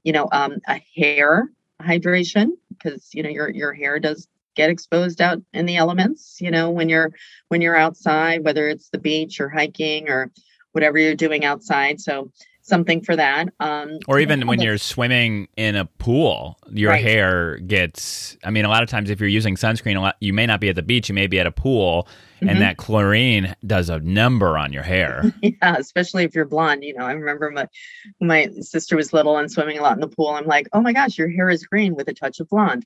[0.03, 2.49] you know, um, a hair hydration
[2.83, 6.39] because you know your your hair does get exposed out in the elements.
[6.41, 7.13] You know, when you're
[7.49, 10.31] when you're outside, whether it's the beach or hiking or
[10.73, 12.01] whatever you're doing outside.
[12.01, 12.31] So
[12.63, 13.49] something for that.
[13.59, 17.03] Um, or even when you're swimming in a pool, your right.
[17.03, 18.37] hair gets.
[18.45, 20.61] I mean, a lot of times if you're using sunscreen, a lot you may not
[20.61, 22.09] be at the beach, you may be at a pool,
[22.41, 22.49] mm-hmm.
[22.49, 25.33] and that chlorine does a number on your hair.
[25.43, 26.85] yeah, especially if you're blonde.
[26.85, 27.69] You know, I remember my
[28.21, 30.29] my sister was little and swimming a lot in the pool.
[30.29, 32.85] I'm like, oh my gosh, your hair is green with a touch of blonde.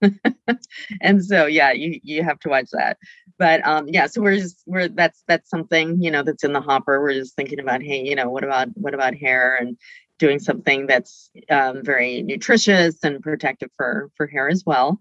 [1.00, 2.98] and so yeah, you you have to watch that.
[3.38, 6.60] But um, yeah, so we're just we're that's that's something you know that's in the
[6.60, 7.00] hopper.
[7.00, 9.76] We're just thinking about hey, you know, what about what about hair and
[10.18, 14.98] doing something that's um, very nutritious and protective for for hair as well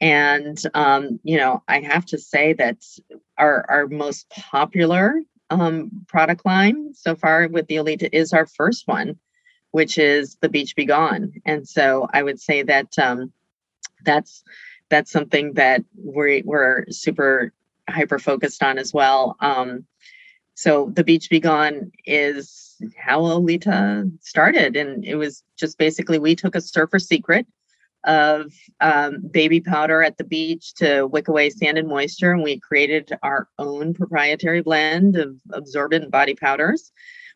[0.00, 2.78] and um, you know, I have to say that
[3.36, 8.86] our our most popular um, product line so far with the Olita is our first
[8.86, 9.18] one,
[9.72, 11.32] which is the Beach Be Gone.
[11.44, 13.32] And so I would say that um,
[14.04, 14.42] that's
[14.88, 17.52] that's something that we're we're super
[17.88, 19.36] hyper focused on as well.
[19.40, 19.84] Um,
[20.54, 26.34] so the Beach Be Gone is how Olita started, and it was just basically we
[26.34, 27.46] took a surfer secret
[28.04, 32.32] of um, baby powder at the beach to wick away sand and moisture.
[32.32, 36.92] And we created our own proprietary blend of absorbent body powders.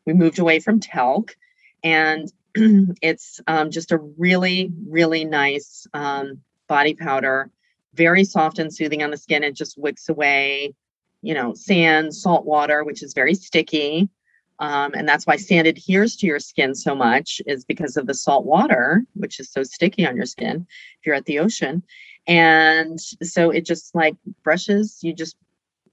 [0.06, 1.36] We moved away from talc,
[1.82, 7.50] and it's um, just a really, really nice um, body powder,
[7.94, 9.44] very soft and soothing on the skin.
[9.44, 10.74] It just wicks away,
[11.22, 14.08] you know, sand, salt water, which is very sticky.
[14.60, 18.14] Um, and that's why sand adheres to your skin so much is because of the
[18.14, 20.66] salt water which is so sticky on your skin
[21.00, 21.82] if you're at the ocean.
[22.26, 25.36] And so it just like brushes you just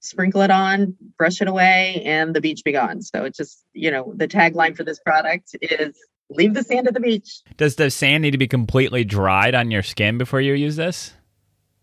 [0.00, 3.02] sprinkle it on brush it away and the beach be gone.
[3.02, 5.96] So it just you know the tagline for this product is
[6.30, 7.42] leave the sand at the beach.
[7.56, 11.12] Does the sand need to be completely dried on your skin before you use this?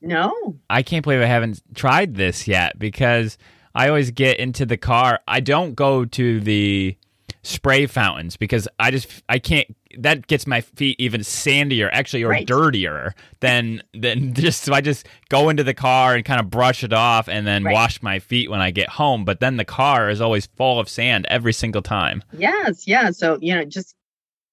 [0.02, 0.58] No.
[0.70, 3.38] I can't believe i haven't tried this yet because
[3.80, 5.22] I always get into the car.
[5.28, 6.98] I don't go to the
[7.44, 12.32] spray fountains because I just I can't that gets my feet even sandier actually or
[12.32, 12.46] right.
[12.46, 16.84] dirtier than than just so I just go into the car and kind of brush
[16.84, 17.74] it off and then right.
[17.74, 20.90] wash my feet when I get home but then the car is always full of
[20.90, 22.22] sand every single time.
[22.34, 23.96] Yes, yeah, so you know just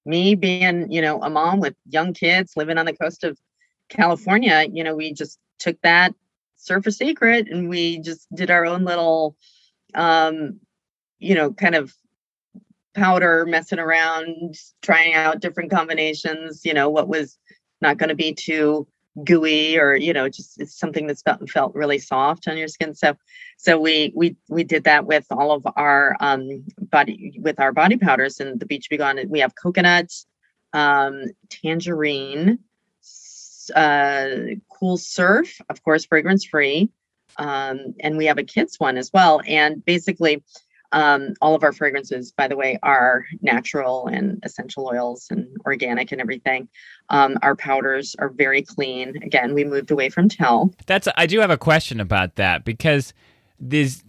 [0.07, 3.37] me being, you know, a mom with young kids living on the coast of
[3.89, 6.15] California, you know, we just took that
[6.57, 9.35] surfer secret and we just did our own little
[9.95, 10.59] um
[11.19, 11.93] you know kind of
[12.93, 17.37] powder messing around trying out different combinations you know what was
[17.81, 18.87] not going to be too
[19.23, 22.93] gooey or you know just it's something that's felt, felt really soft on your skin.
[22.93, 23.15] So
[23.57, 27.97] so we we we did that with all of our um body with our body
[27.97, 30.11] powders and the beach be gone we have coconut
[30.73, 32.59] um tangerine
[33.71, 36.89] uh, Cool Surf, of course, fragrance free.
[37.37, 39.41] Um, and we have a kids one as well.
[39.45, 40.43] And basically,
[40.91, 46.11] um, all of our fragrances, by the way, are natural and essential oils and organic
[46.11, 46.67] and everything.
[47.09, 49.21] Um, our powders are very clean.
[49.23, 50.73] Again, we moved away from talc.
[50.85, 53.13] That's I do have a question about that because
[53.59, 54.03] these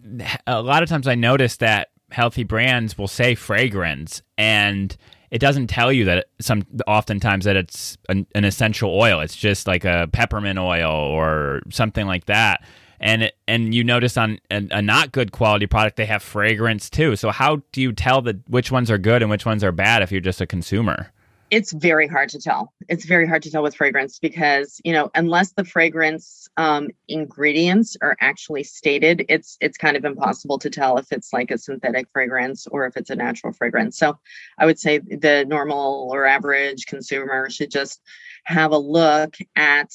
[0.47, 4.97] a lot of times I notice that healthy brands will say fragrance and
[5.31, 9.21] it doesn't tell you that some oftentimes that it's an, an, essential oil.
[9.21, 12.65] It's just like a peppermint oil or something like that.
[13.01, 16.91] And it, and you notice on a, a, not good quality product they have fragrance
[16.91, 17.15] too.
[17.17, 20.03] So how do you tell that which ones are good and which ones are bad
[20.03, 21.13] if you're just a consumer?
[21.51, 22.73] It's very hard to tell.
[22.89, 27.97] It's very hard to tell with fragrance because you know unless the fragrance um, ingredients
[28.01, 32.07] are actually stated, it's it's kind of impossible to tell if it's like a synthetic
[32.13, 33.99] fragrance or if it's a natural fragrance.
[33.99, 34.19] So
[34.59, 38.03] I would say the normal or average consumer should just
[38.45, 39.91] have a look at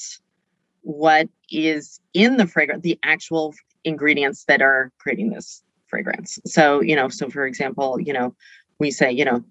[0.82, 6.40] what is in the fragrance, the actual ingredients that are creating this fragrance.
[6.46, 8.36] So you know, so for example, you know,
[8.80, 9.44] we say you know.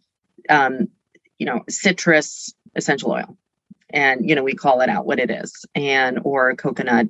[0.48, 0.88] Um,
[1.38, 3.36] you know, citrus essential oil.
[3.90, 7.08] And, you know, we call it out what it is and or coconut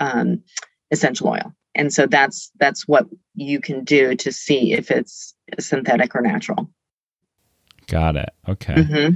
[0.00, 0.42] um,
[0.90, 1.54] essential oil.
[1.74, 6.70] And so that's that's what you can do to see if it's synthetic or natural.
[7.86, 8.30] Got it.
[8.48, 8.74] Okay.
[8.74, 9.14] Mm-hmm.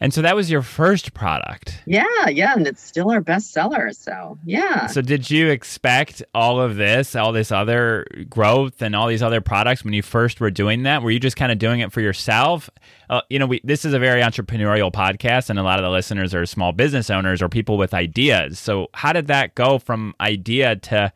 [0.00, 1.80] And so that was your first product.
[1.86, 3.92] Yeah, yeah, and it's still our best seller.
[3.92, 4.86] So, yeah.
[4.86, 9.40] So did you expect all of this, all this other growth and all these other
[9.40, 11.02] products when you first were doing that?
[11.02, 12.68] Were you just kind of doing it for yourself?
[13.08, 15.90] Uh, you know, we, this is a very entrepreneurial podcast and a lot of the
[15.90, 18.58] listeners are small business owners or people with ideas.
[18.58, 21.12] So how did that go from idea to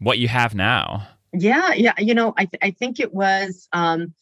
[0.00, 1.08] what you have now?
[1.32, 4.12] Yeah, yeah, you know, I th- I think it was um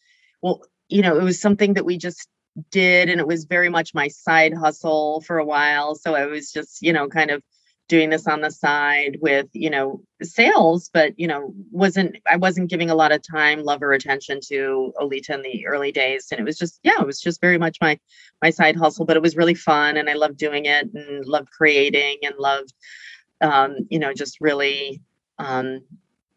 [0.41, 2.29] well, you know, it was something that we just
[2.69, 5.95] did and it was very much my side hustle for a while.
[5.95, 7.41] So i was just you know kind of
[7.87, 12.69] doing this on the side with you know sales but you know wasn't i wasn't
[12.69, 16.27] giving a lot of time love or attention to olita in the early days.
[16.31, 17.99] And it was just yeah it was just very much my
[18.41, 21.51] my side hustle but it was really fun and i loved doing it and loved
[21.51, 22.73] creating and loved
[23.41, 25.01] um, you know just really
[25.37, 25.81] um,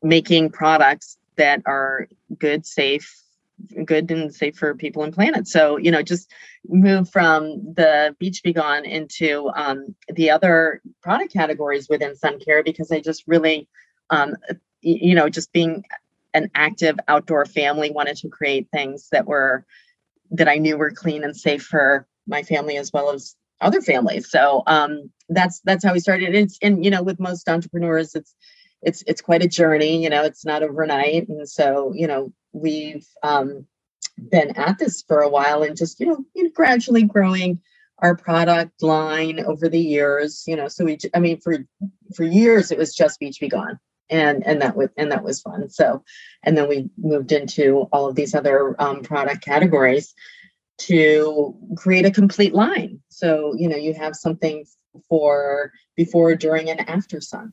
[0.02, 3.23] making products that are good safe
[3.84, 5.46] good and safe for people and planet.
[5.46, 6.30] So, you know, just
[6.66, 12.62] move from the beach be gone into um, the other product categories within sun care
[12.62, 13.68] because I just really,
[14.10, 14.34] um,
[14.80, 15.84] you know, just being
[16.34, 19.64] an active outdoor family wanted to create things that were
[20.32, 24.30] that I knew were clean and safe for my family as well as other families.
[24.30, 26.34] So um, that's that's how we started.
[26.34, 28.34] It's and you know, with most entrepreneurs, it's
[28.84, 30.02] it's it's quite a journey.
[30.02, 33.66] You know, it's not overnight, and so you know, we've um,
[34.30, 37.60] been at this for a while and just you know, you know gradually growing
[37.98, 40.68] our product line over the years you know.
[40.68, 41.58] So we i mean for
[42.14, 43.78] for years it was just beach be gone
[44.10, 45.68] and and that was and that was fun.
[45.70, 46.04] So
[46.42, 50.14] and then we moved into all of these other um, product categories
[50.76, 53.00] to create a complete line.
[53.08, 54.64] So you know you have something
[55.08, 57.52] for before during and after sun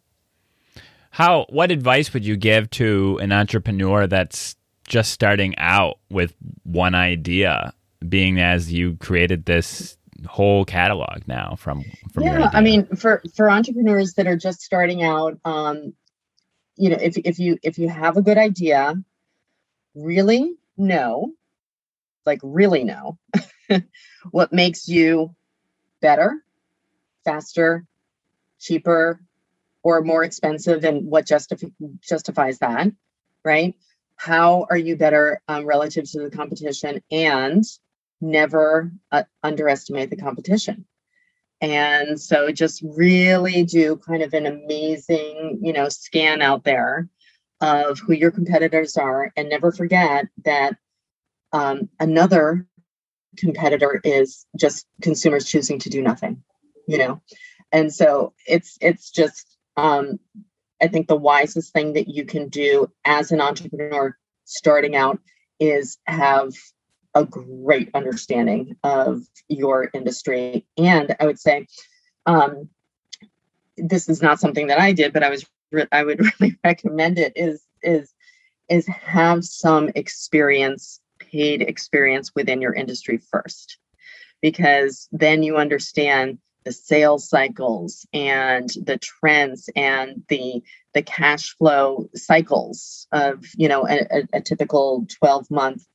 [1.11, 4.55] how what advice would you give to an entrepreneur that's
[4.87, 6.33] just starting out with
[6.63, 7.73] one idea,
[8.07, 9.97] being as you created this
[10.27, 11.83] whole catalog now from
[12.13, 15.93] from yeah i mean for for entrepreneurs that are just starting out um
[16.75, 18.93] you know if if you if you have a good idea
[19.95, 21.31] really know
[22.23, 23.17] like really know
[24.31, 25.33] what makes you
[26.01, 26.43] better
[27.25, 27.83] faster
[28.59, 29.19] cheaper
[29.83, 31.71] or more expensive and what justif-
[32.01, 32.87] justifies that
[33.43, 33.75] right?
[34.15, 37.63] How are you better um, relative to the competition and
[38.19, 40.85] never uh, underestimate the competition?
[41.59, 47.07] And so just really do kind of an amazing you know scan out there
[47.61, 50.75] of who your competitors are and never forget that
[51.53, 52.67] um, another
[53.37, 56.43] competitor is just consumers choosing to do nothing
[56.87, 57.21] you know?
[57.71, 60.19] And so it's it's just um,
[60.81, 65.19] I think the wisest thing that you can do as an entrepreneur starting out
[65.59, 66.53] is have
[67.13, 70.65] a great understanding of your industry.
[70.77, 71.67] And I would say,
[72.25, 72.69] um,
[73.77, 77.19] this is not something that I did, but I was re- I would really recommend
[77.19, 78.13] it is is
[78.69, 83.77] is have some experience, paid experience within your industry first,
[84.41, 90.61] because then you understand the sales cycles and the trends and the
[90.93, 95.85] the cash flow cycles of you know a, a typical 12 month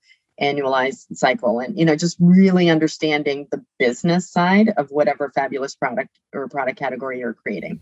[0.40, 1.60] annualized cycle.
[1.60, 6.78] And you know just really understanding the business side of whatever fabulous product or product
[6.78, 7.80] category you're creating.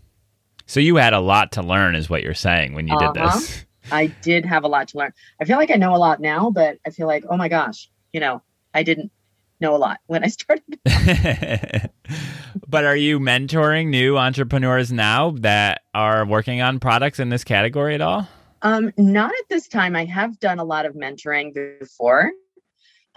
[0.67, 3.11] So you had a lot to learn is what you're saying when you uh-huh.
[3.11, 3.65] did this.
[3.91, 5.13] I did have a lot to learn.
[5.39, 7.89] I feel like i know a lot now but i feel like oh my gosh
[8.13, 8.41] you know
[8.73, 9.11] i didn't
[9.59, 10.79] know a lot when I started.
[12.67, 17.95] but are you mentoring new entrepreneurs now that are working on products in this category
[17.95, 18.27] at all?
[18.61, 19.95] Um, not at this time.
[19.95, 22.31] I have done a lot of mentoring before.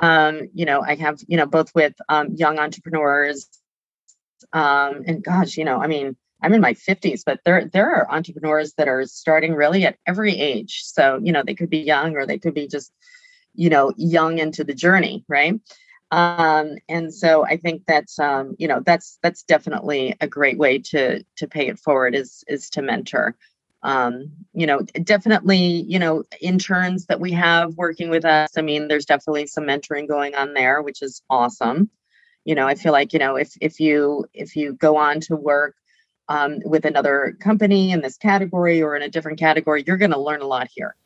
[0.01, 3.49] Um, you know, I have, you know, both with um, young entrepreneurs.
[4.53, 8.11] Um, and gosh, you know, I mean, I'm in my 50s, but there there are
[8.11, 10.83] entrepreneurs that are starting really at every age.
[10.85, 12.93] So, you know, they could be young or they could be just,
[13.55, 15.55] you know, young into the journey, right?
[16.11, 20.79] Um, and so i think that's um, you know that's that's definitely a great way
[20.79, 23.37] to to pay it forward is is to mentor.
[23.85, 28.89] Um, you know definitely you know interns that we have working with us i mean
[28.89, 31.89] there's definitely some mentoring going on there which is awesome.
[32.45, 35.37] You know i feel like you know if if you if you go on to
[35.37, 35.77] work
[36.29, 40.21] um, with another company in this category or in a different category you're going to
[40.21, 40.97] learn a lot here.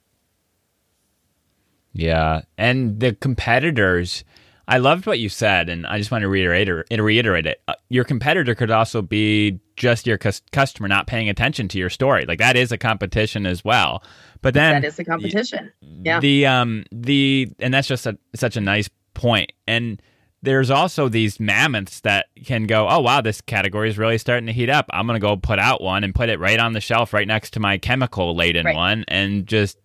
[1.92, 4.24] Yeah and the competitors
[4.68, 7.60] I loved what you said, and I just want to reiterate reiterate it.
[7.66, 11.90] Uh, your competitor could also be just your cu- customer not paying attention to your
[11.90, 12.24] story.
[12.26, 14.02] Like that is a competition as well.
[14.40, 15.72] But then that is a competition.
[15.80, 16.20] Yeah.
[16.20, 19.52] The um the and that's just a, such a nice point.
[19.66, 20.00] And
[20.42, 24.52] there's also these mammoths that can go, oh wow, this category is really starting to
[24.52, 24.86] heat up.
[24.90, 27.52] I'm gonna go put out one and put it right on the shelf, right next
[27.52, 28.74] to my chemical laden right.
[28.74, 29.78] one, and just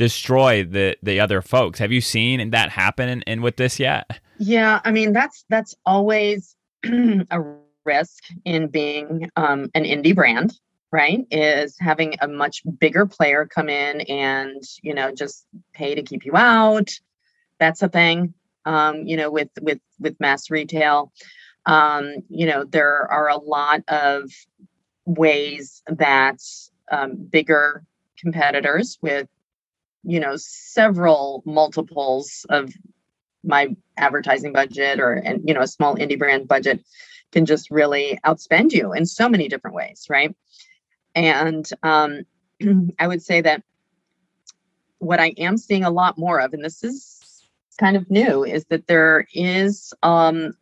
[0.00, 1.78] destroy the the other folks.
[1.78, 4.18] Have you seen that happen in, in with this yet?
[4.38, 7.40] Yeah, I mean that's that's always a
[7.84, 10.58] risk in being um, an indie brand
[10.90, 16.02] right is having a much bigger player come in and you know just pay to
[16.02, 16.90] keep you out
[17.58, 18.34] that's a thing
[18.64, 21.12] um, you know with with with mass retail
[21.66, 24.30] um, you know there are a lot of
[25.04, 26.40] ways that
[26.90, 27.84] um, bigger
[28.18, 29.28] competitors with
[30.02, 32.72] you know several multiples of
[33.42, 36.80] my advertising budget or and you know a small indie brand budget
[37.32, 40.34] can just really outspend you in so many different ways right?
[41.14, 42.22] And um,
[42.98, 43.62] i would say that
[44.98, 47.20] what i am seeing a lot more of and this is
[47.78, 50.52] kind of new is that there is um,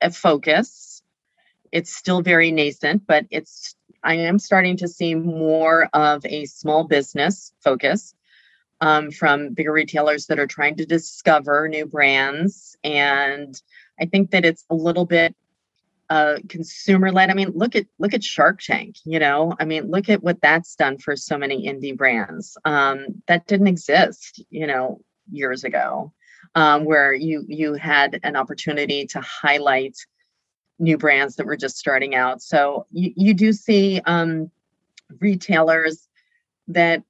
[0.00, 1.02] a focus.
[1.70, 6.84] It's still very nascent but it's i am starting to see more of a small
[6.84, 8.14] business focus
[8.82, 12.76] um, from bigger retailers that are trying to discover new brands.
[12.82, 13.54] And
[14.00, 15.36] I think that it's a little bit
[16.10, 17.30] uh, consumer led.
[17.30, 18.96] I mean, look at look at Shark Tank.
[19.04, 23.22] You know, I mean, look at what that's done for so many indie brands um,
[23.28, 24.44] that didn't exist.
[24.50, 26.12] You know, years ago,
[26.56, 29.96] um, where you you had an opportunity to highlight
[30.80, 32.42] new brands that were just starting out.
[32.42, 34.50] So you you do see um,
[35.20, 36.08] retailers
[36.66, 37.04] that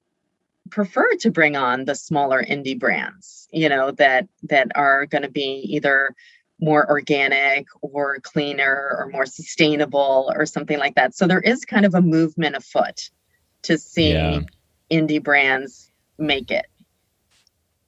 [0.69, 5.29] prefer to bring on the smaller indie brands you know that that are going to
[5.29, 6.15] be either
[6.59, 11.85] more organic or cleaner or more sustainable or something like that so there is kind
[11.85, 13.09] of a movement afoot
[13.61, 14.39] to see yeah.
[14.89, 16.65] indie brands make it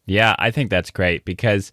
[0.05, 1.71] yeah i think that's great because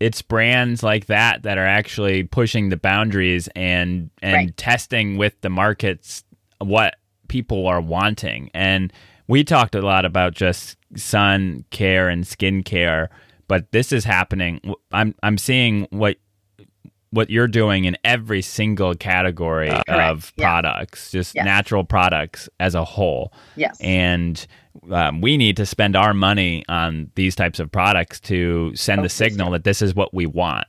[0.00, 4.56] it's brands like that that are actually pushing the boundaries and and right.
[4.56, 6.24] testing with the markets
[6.58, 6.96] what
[7.28, 8.92] people are wanting and
[9.28, 13.10] we talked a lot about just sun care and skin care,
[13.48, 14.60] but this is happening.
[14.92, 16.16] I'm I'm seeing what
[17.10, 20.44] what you're doing in every single category uh, of yeah.
[20.44, 21.44] products, just yeah.
[21.44, 23.32] natural products as a whole.
[23.56, 23.78] Yes.
[23.80, 24.44] And
[24.90, 29.02] um, we need to spend our money on these types of products to send oh,
[29.04, 30.66] the signal that this is what we want.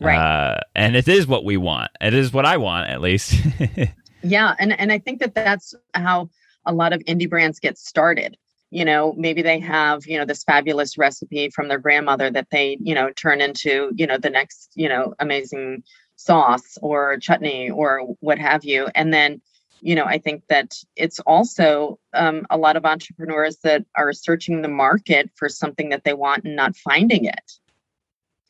[0.00, 0.16] Right.
[0.16, 1.90] Uh, and it is what we want.
[2.00, 3.34] It is what I want, at least.
[4.22, 6.28] yeah, and and I think that that's how
[6.66, 8.36] a lot of indie brands get started.
[8.70, 12.76] You know maybe they have you know this fabulous recipe from their grandmother that they
[12.80, 15.84] you know turn into you know the next you know amazing
[16.16, 18.88] sauce or chutney or what have you.
[18.94, 19.40] And then
[19.82, 24.62] you know i think that it's also um, a lot of entrepreneurs that are searching
[24.62, 27.52] the market for something that they want and not finding it.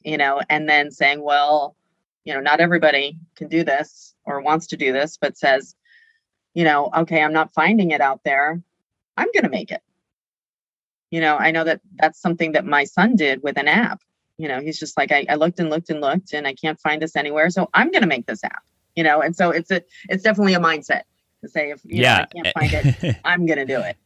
[0.02, 1.76] You know and then saying well
[2.24, 5.74] you know not everybody can do this or wants to do this but says
[6.56, 8.62] you know, okay, I'm not finding it out there.
[9.18, 9.82] I'm going to make it.
[11.10, 14.00] You know, I know that that's something that my son did with an app.
[14.38, 16.80] You know, he's just like, I, I looked and looked and looked and I can't
[16.80, 17.50] find this anywhere.
[17.50, 19.20] So I'm going to make this app, you know?
[19.20, 21.02] And so it's a, it's definitely a mindset
[21.42, 22.16] to say, if you yeah.
[22.16, 23.98] know, I can't find it, I'm going to do it.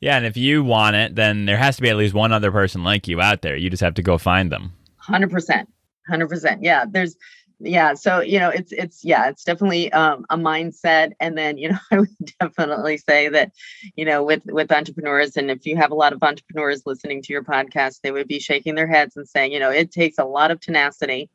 [0.00, 0.16] Yeah.
[0.16, 2.82] And if you want it, then there has to be at least one other person
[2.82, 3.54] like you out there.
[3.54, 4.72] You just have to go find them.
[5.08, 5.66] 100%.
[6.10, 6.58] 100%.
[6.62, 6.84] Yeah.
[6.84, 7.16] There's,
[7.64, 11.68] yeah so you know it's it's yeah it's definitely um, a mindset and then you
[11.68, 13.52] know i would definitely say that
[13.96, 17.32] you know with with entrepreneurs and if you have a lot of entrepreneurs listening to
[17.32, 20.24] your podcast they would be shaking their heads and saying you know it takes a
[20.24, 21.30] lot of tenacity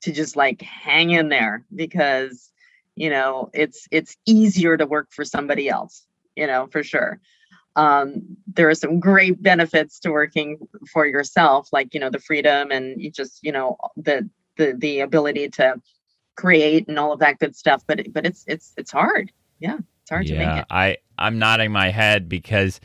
[0.00, 2.50] to just like hang in there because
[2.96, 7.20] you know it's it's easier to work for somebody else you know for sure.
[7.76, 10.58] Um, there are some great benefits to working
[10.92, 15.00] for yourself like you know the freedom and you just you know the the the
[15.00, 15.80] ability to
[16.36, 19.30] create and all of that good stuff but but it's it's it's hard
[19.60, 22.80] yeah it's hard yeah, to make it i i'm nodding my head because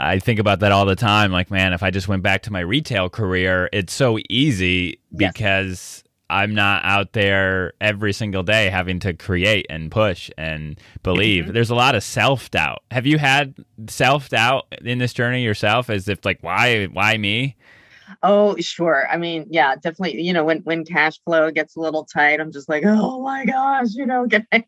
[0.00, 1.30] I think about that all the time.
[1.30, 5.32] Like, man, if I just went back to my retail career, it's so easy yes.
[5.32, 11.44] because I'm not out there every single day having to create and push and believe.
[11.44, 11.54] Mm-hmm.
[11.54, 12.82] There's a lot of self doubt.
[12.90, 13.54] Have you had
[13.88, 15.90] self doubt in this journey yourself?
[15.90, 17.56] As if like, why, why me?
[18.22, 19.06] Oh, sure.
[19.10, 20.20] I mean, yeah, definitely.
[20.22, 23.44] You know, when when cash flow gets a little tight, I'm just like, oh my
[23.44, 24.64] gosh, you know, can I,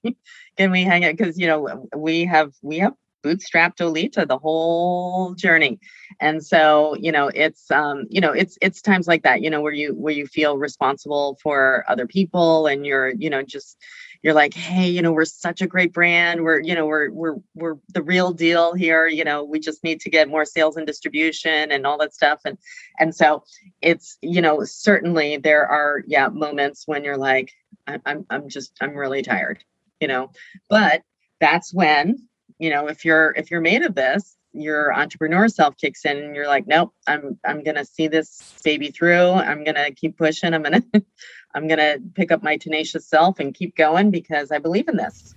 [0.56, 1.16] can we hang it?
[1.16, 5.78] Because you know, we have we have bootstrapped Olita the whole journey,
[6.20, 9.60] and so you know, it's um, you know, it's it's times like that, you know,
[9.60, 13.78] where you where you feel responsible for other people, and you're you know just
[14.22, 16.42] you're like hey you know we're such a great brand.
[16.42, 19.06] We're you know we're we're we're the real deal here.
[19.06, 22.40] You know we just need to get more sales and distribution and all that stuff.
[22.44, 22.58] And
[22.98, 23.44] and so
[23.80, 27.52] it's you know certainly there are yeah moments when you're like
[27.86, 29.64] i'm i'm just i'm really tired
[30.02, 30.30] you know?
[30.68, 31.02] But
[31.40, 36.04] that's when you know if you're if you're made of this your entrepreneur self kicks
[36.04, 39.30] in and you're like nope i'm i'm gonna see this baby through.
[39.30, 40.54] I'm gonna keep pushing.
[40.54, 40.82] I'm gonna
[41.54, 45.34] i'm gonna pick up my tenacious self and keep going because i believe in this.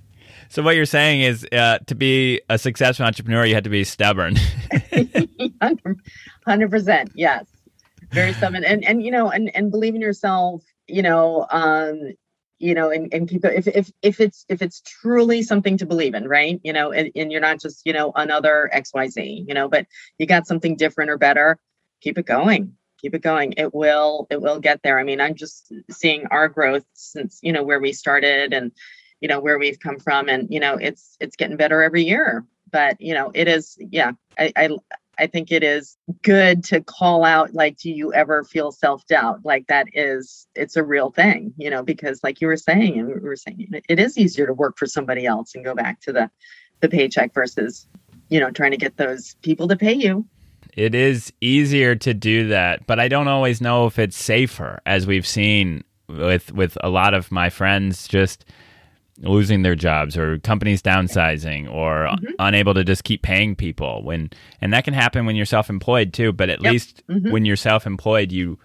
[0.50, 3.84] So what you're saying is uh, to be a successful entrepreneur you have to be
[3.84, 4.36] stubborn.
[4.72, 7.46] 100% yes.
[8.12, 8.64] Very stubborn.
[8.64, 12.14] And and you know and and believe in yourself you know um
[12.60, 16.14] you know and, and keep if, if if it's if it's truly something to believe
[16.14, 16.60] in right?
[16.64, 19.88] You know and, and you're not just you know another xyz you know but
[20.18, 21.58] you got something different or better
[22.02, 22.76] keep it going
[23.06, 23.54] keep it going.
[23.58, 25.00] It will it will get there.
[25.00, 28.72] I mean i'm just seeing our growth since you know where we started and
[29.22, 32.46] you know where we've come from and you know it's it's getting better every year.
[32.72, 34.70] But you know it is yeah i i
[35.18, 39.42] I think it is good to call out like do you ever feel self-doubt?
[39.44, 43.08] Like that is it's a real thing you know because like you were saying and
[43.08, 46.14] we were saying it is easier to work for somebody else and go back to
[46.14, 46.30] the
[46.82, 47.88] the paycheck versus
[48.30, 50.26] you know trying to get those people to pay you.
[50.76, 55.08] It is easier to do that but i don't always know if it's safer as
[55.08, 58.44] we've seen with with a lot of my friends just
[59.20, 62.34] losing their jobs or companies downsizing or mm-hmm.
[62.40, 66.34] unable to just keep paying people when and that can happen when you're self-employed too
[66.34, 66.74] but at yep.
[66.74, 67.32] least mm-hmm.
[67.32, 68.60] when you're self-employed you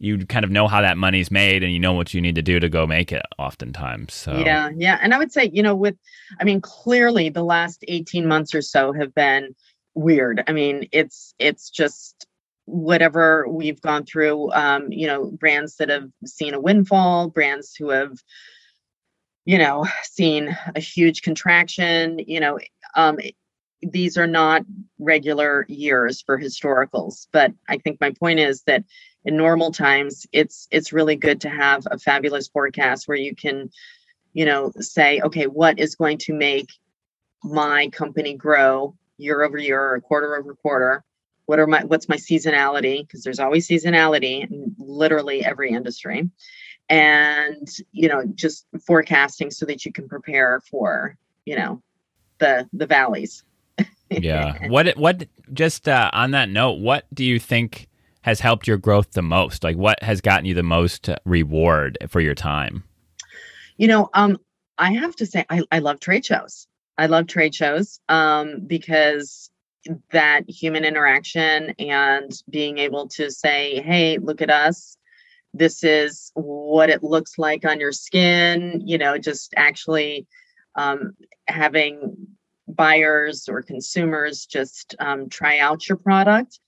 [0.00, 2.42] you kind of know how that money's made and you know what you need to
[2.42, 5.76] do to go make it oftentimes so yeah yeah and i would say you know
[5.76, 5.96] with
[6.40, 9.54] i mean clearly the last 18 months or so have been
[9.94, 12.26] weird i mean it's it's just
[12.64, 17.90] whatever we've gone through um you know brands that have seen a windfall brands who
[17.90, 18.12] have
[19.44, 22.18] you know, seen a huge contraction.
[22.18, 22.58] You know,
[22.94, 23.18] um,
[23.82, 24.62] these are not
[24.98, 28.84] regular years for historicals, but I think my point is that
[29.24, 33.70] in normal times, it's it's really good to have a fabulous forecast where you can,
[34.32, 36.68] you know, say, okay, what is going to make
[37.44, 41.04] my company grow year over year or quarter over quarter?
[41.46, 43.06] What are my what's my seasonality?
[43.06, 46.28] Because there's always seasonality in literally every industry
[46.92, 51.16] and you know just forecasting so that you can prepare for
[51.46, 51.82] you know
[52.38, 53.42] the the valleys.
[54.10, 54.58] Yeah.
[54.68, 57.88] What what just uh, on that note what do you think
[58.20, 59.64] has helped your growth the most?
[59.64, 62.84] Like what has gotten you the most reward for your time?
[63.78, 64.38] You know um
[64.78, 66.68] i have to say i, I love trade shows.
[66.98, 69.50] I love trade shows um because
[70.10, 74.96] that human interaction and being able to say hey look at us
[75.54, 80.26] this is what it looks like on your skin you know just actually
[80.74, 81.14] um,
[81.48, 82.16] having
[82.66, 86.58] buyers or consumers just um, try out your product.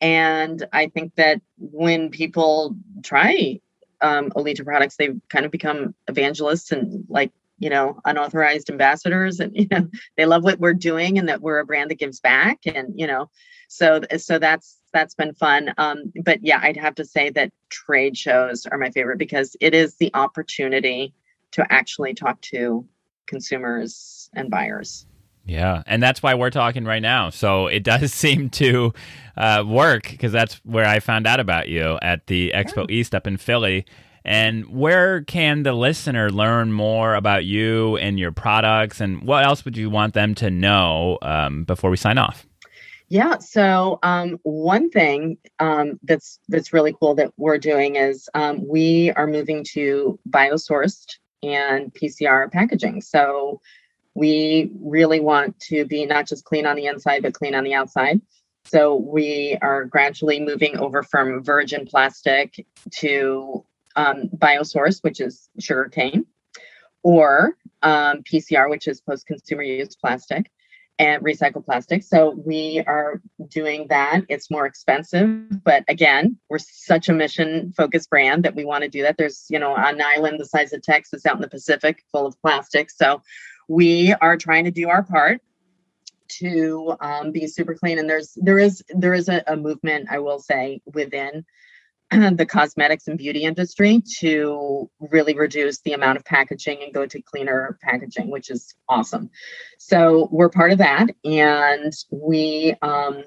[0.00, 3.60] And i think that when people try
[4.00, 9.56] um, olita products they kind of become evangelists and like you know unauthorized ambassadors and
[9.56, 12.60] you know they love what we're doing and that we're a brand that gives back
[12.66, 13.28] and you know
[13.68, 15.72] so so that's that's been fun.
[15.78, 19.74] Um, but yeah, I'd have to say that trade shows are my favorite because it
[19.74, 21.14] is the opportunity
[21.52, 22.86] to actually talk to
[23.26, 25.06] consumers and buyers.
[25.44, 27.30] Yeah, and that's why we're talking right now.
[27.30, 28.92] So it does seem to
[29.36, 32.96] uh, work because that's where I found out about you at the Expo yeah.
[32.96, 33.86] East up in Philly.
[34.24, 39.00] And where can the listener learn more about you and your products?
[39.00, 42.47] And what else would you want them to know um, before we sign off?
[43.10, 43.38] Yeah.
[43.38, 49.12] So um, one thing um, that's that's really cool that we're doing is um, we
[49.12, 53.00] are moving to biosourced and PCR packaging.
[53.00, 53.60] So
[54.14, 57.74] we really want to be not just clean on the inside, but clean on the
[57.74, 58.20] outside.
[58.64, 63.64] So we are gradually moving over from virgin plastic to
[63.96, 66.26] um, biosource, which is sugarcane,
[67.02, 70.50] or um, PCR, which is post-consumer use plastic
[70.98, 72.02] and recycle plastic.
[72.02, 74.22] So we are doing that.
[74.28, 78.90] It's more expensive, but again, we're such a mission focused brand that we want to
[78.90, 79.16] do that.
[79.16, 82.40] There's, you know, an island the size of Texas out in the Pacific full of
[82.40, 82.90] plastic.
[82.90, 83.22] So
[83.68, 85.40] we are trying to do our part
[86.28, 87.98] to um, be super clean.
[87.98, 91.44] And there's there is there is a, a movement, I will say, within
[92.36, 97.20] the cosmetics and beauty industry to really reduce the amount of packaging and go to
[97.20, 99.30] cleaner packaging, which is awesome.
[99.78, 103.24] So we're part of that, and we um,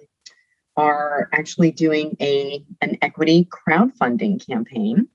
[0.75, 5.07] are actually doing a an equity crowdfunding campaign.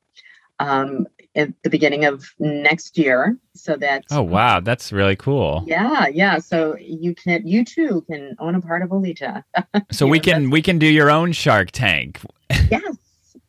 [0.59, 4.59] Um, at the beginning of next year so that oh wow.
[4.59, 5.63] That's really cool.
[5.67, 6.39] Yeah yeah.
[6.39, 9.45] So you can you too can own a part of olita
[9.93, 12.23] so we can we can do your own shark tank.
[12.71, 12.97] Yes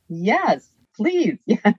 [0.10, 1.74] yes please yes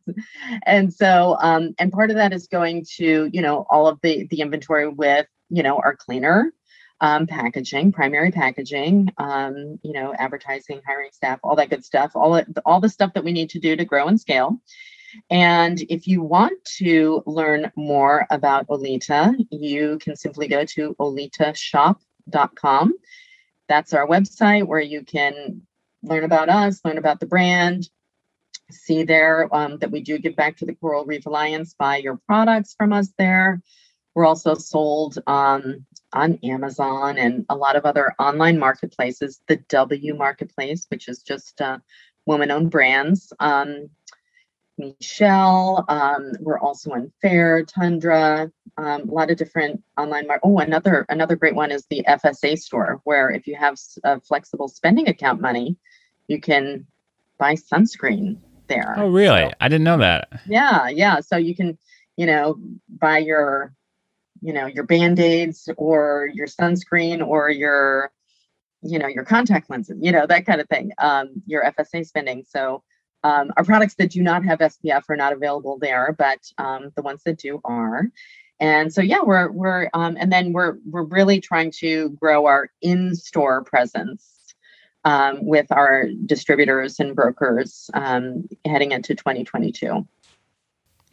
[0.64, 4.26] and so um and part of that is going to you know all of the
[4.30, 6.52] the inventory with you know our cleaner
[7.00, 12.42] um, packaging, primary packaging, um, you know, advertising, hiring staff, all that good stuff, all
[12.64, 14.60] all the stuff that we need to do to grow and scale.
[15.30, 22.94] And if you want to learn more about Olita, you can simply go to olitashop.com.
[23.68, 25.62] That's our website where you can
[26.02, 27.88] learn about us, learn about the brand,
[28.70, 32.16] see there um, that we do give back to the Coral Reef Alliance, buy your
[32.26, 33.60] products from us there.
[34.14, 40.14] We're also sold um, on Amazon and a lot of other online marketplaces, the W
[40.14, 41.78] Marketplace, which is just uh,
[42.26, 43.32] woman owned brands.
[43.38, 43.90] Um,
[44.76, 50.26] Michelle, um, we're also in Faire, Tundra, um, a lot of different online.
[50.28, 54.20] Mar- oh, another another great one is the FSA store, where if you have a
[54.20, 55.76] flexible spending account money,
[56.28, 56.86] you can
[57.38, 58.38] buy sunscreen
[58.68, 58.94] there.
[58.96, 59.48] Oh, really?
[59.48, 60.28] So, I didn't know that.
[60.46, 61.20] Yeah, yeah.
[61.20, 61.78] So you can,
[62.16, 62.58] you know,
[62.88, 63.74] buy your
[64.40, 68.12] you know your band-aids or your sunscreen or your
[68.82, 72.44] you know your contact lenses you know that kind of thing um, your fsa spending
[72.48, 72.82] so
[73.24, 77.02] um, our products that do not have spf are not available there but um, the
[77.02, 78.08] ones that do are
[78.60, 82.70] and so yeah we're we're um, and then we're we're really trying to grow our
[82.82, 84.37] in-store presence
[85.04, 90.06] um, with our distributors and brokers um, heading into 2022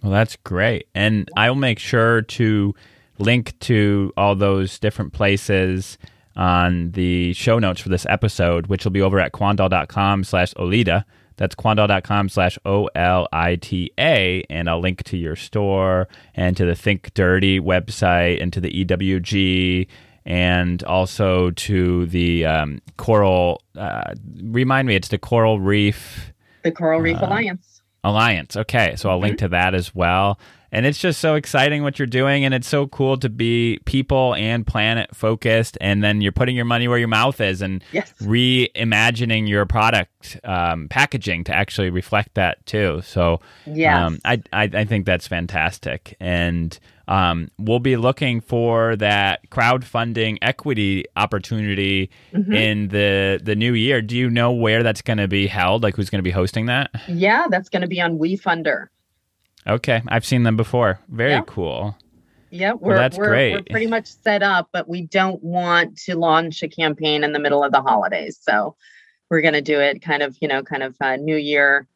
[0.04, 2.74] well that's great and i'll make sure to
[3.18, 5.98] link to all those different places
[6.36, 11.06] on the show notes for this episode, which will be over at quandal.com slash Olita.
[11.38, 14.44] That's quandal.com slash O L I T A.
[14.50, 18.86] And I'll link to your store and to the Think Dirty website and to the
[18.86, 19.88] EWG
[20.26, 23.62] and also to the um, Coral.
[23.76, 26.34] Uh, remind me, it's the Coral Reef.
[26.64, 27.82] The Coral Reef uh, Alliance.
[28.04, 28.56] Alliance.
[28.56, 28.96] Okay.
[28.96, 29.24] So I'll mm-hmm.
[29.24, 30.40] link to that as well.
[30.72, 32.46] And it's just so exciting what you're doing.
[32.46, 35.78] And it's so cool to be people and planet focused.
[35.82, 38.12] And then you're putting your money where your mouth is and yes.
[38.22, 43.02] reimagining your product um, packaging to actually reflect that too.
[43.04, 46.16] So yeah, um, I, I, I think that's fantastic.
[46.20, 52.52] And um, we'll be looking for that crowdfunding equity opportunity mm-hmm.
[52.52, 54.02] in the the new year.
[54.02, 55.84] Do you know where that's going to be held?
[55.84, 56.92] Like who's going to be hosting that?
[57.08, 58.88] Yeah, that's going to be on WeFunder.
[59.68, 61.00] Okay, I've seen them before.
[61.10, 61.42] Very yeah.
[61.46, 61.98] cool.
[62.52, 63.54] Yeah, we're, well, that's we're, great.
[63.54, 67.40] We're pretty much set up, but we don't want to launch a campaign in the
[67.40, 68.40] middle of the holidays.
[68.42, 68.76] So
[69.30, 71.88] we're going to do it kind of, you know, kind of a new year,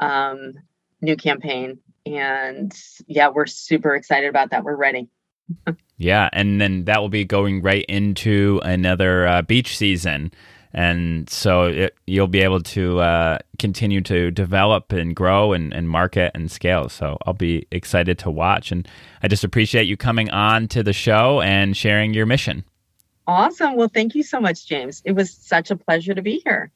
[0.00, 0.54] um,
[1.00, 1.78] new campaign.
[2.04, 4.64] And yeah, we're super excited about that.
[4.64, 5.08] We're ready.
[5.96, 10.32] yeah, and then that will be going right into another uh, beach season
[10.74, 15.88] and so it, you'll be able to uh, continue to develop and grow and, and
[15.88, 16.88] market and scale.
[16.88, 18.86] So I'll be excited to watch, and
[19.22, 22.64] I just appreciate you coming on to the show and sharing your mission.
[23.26, 23.76] Awesome.
[23.76, 25.00] Well, thank you so much, James.
[25.04, 26.70] It was such a pleasure to be here.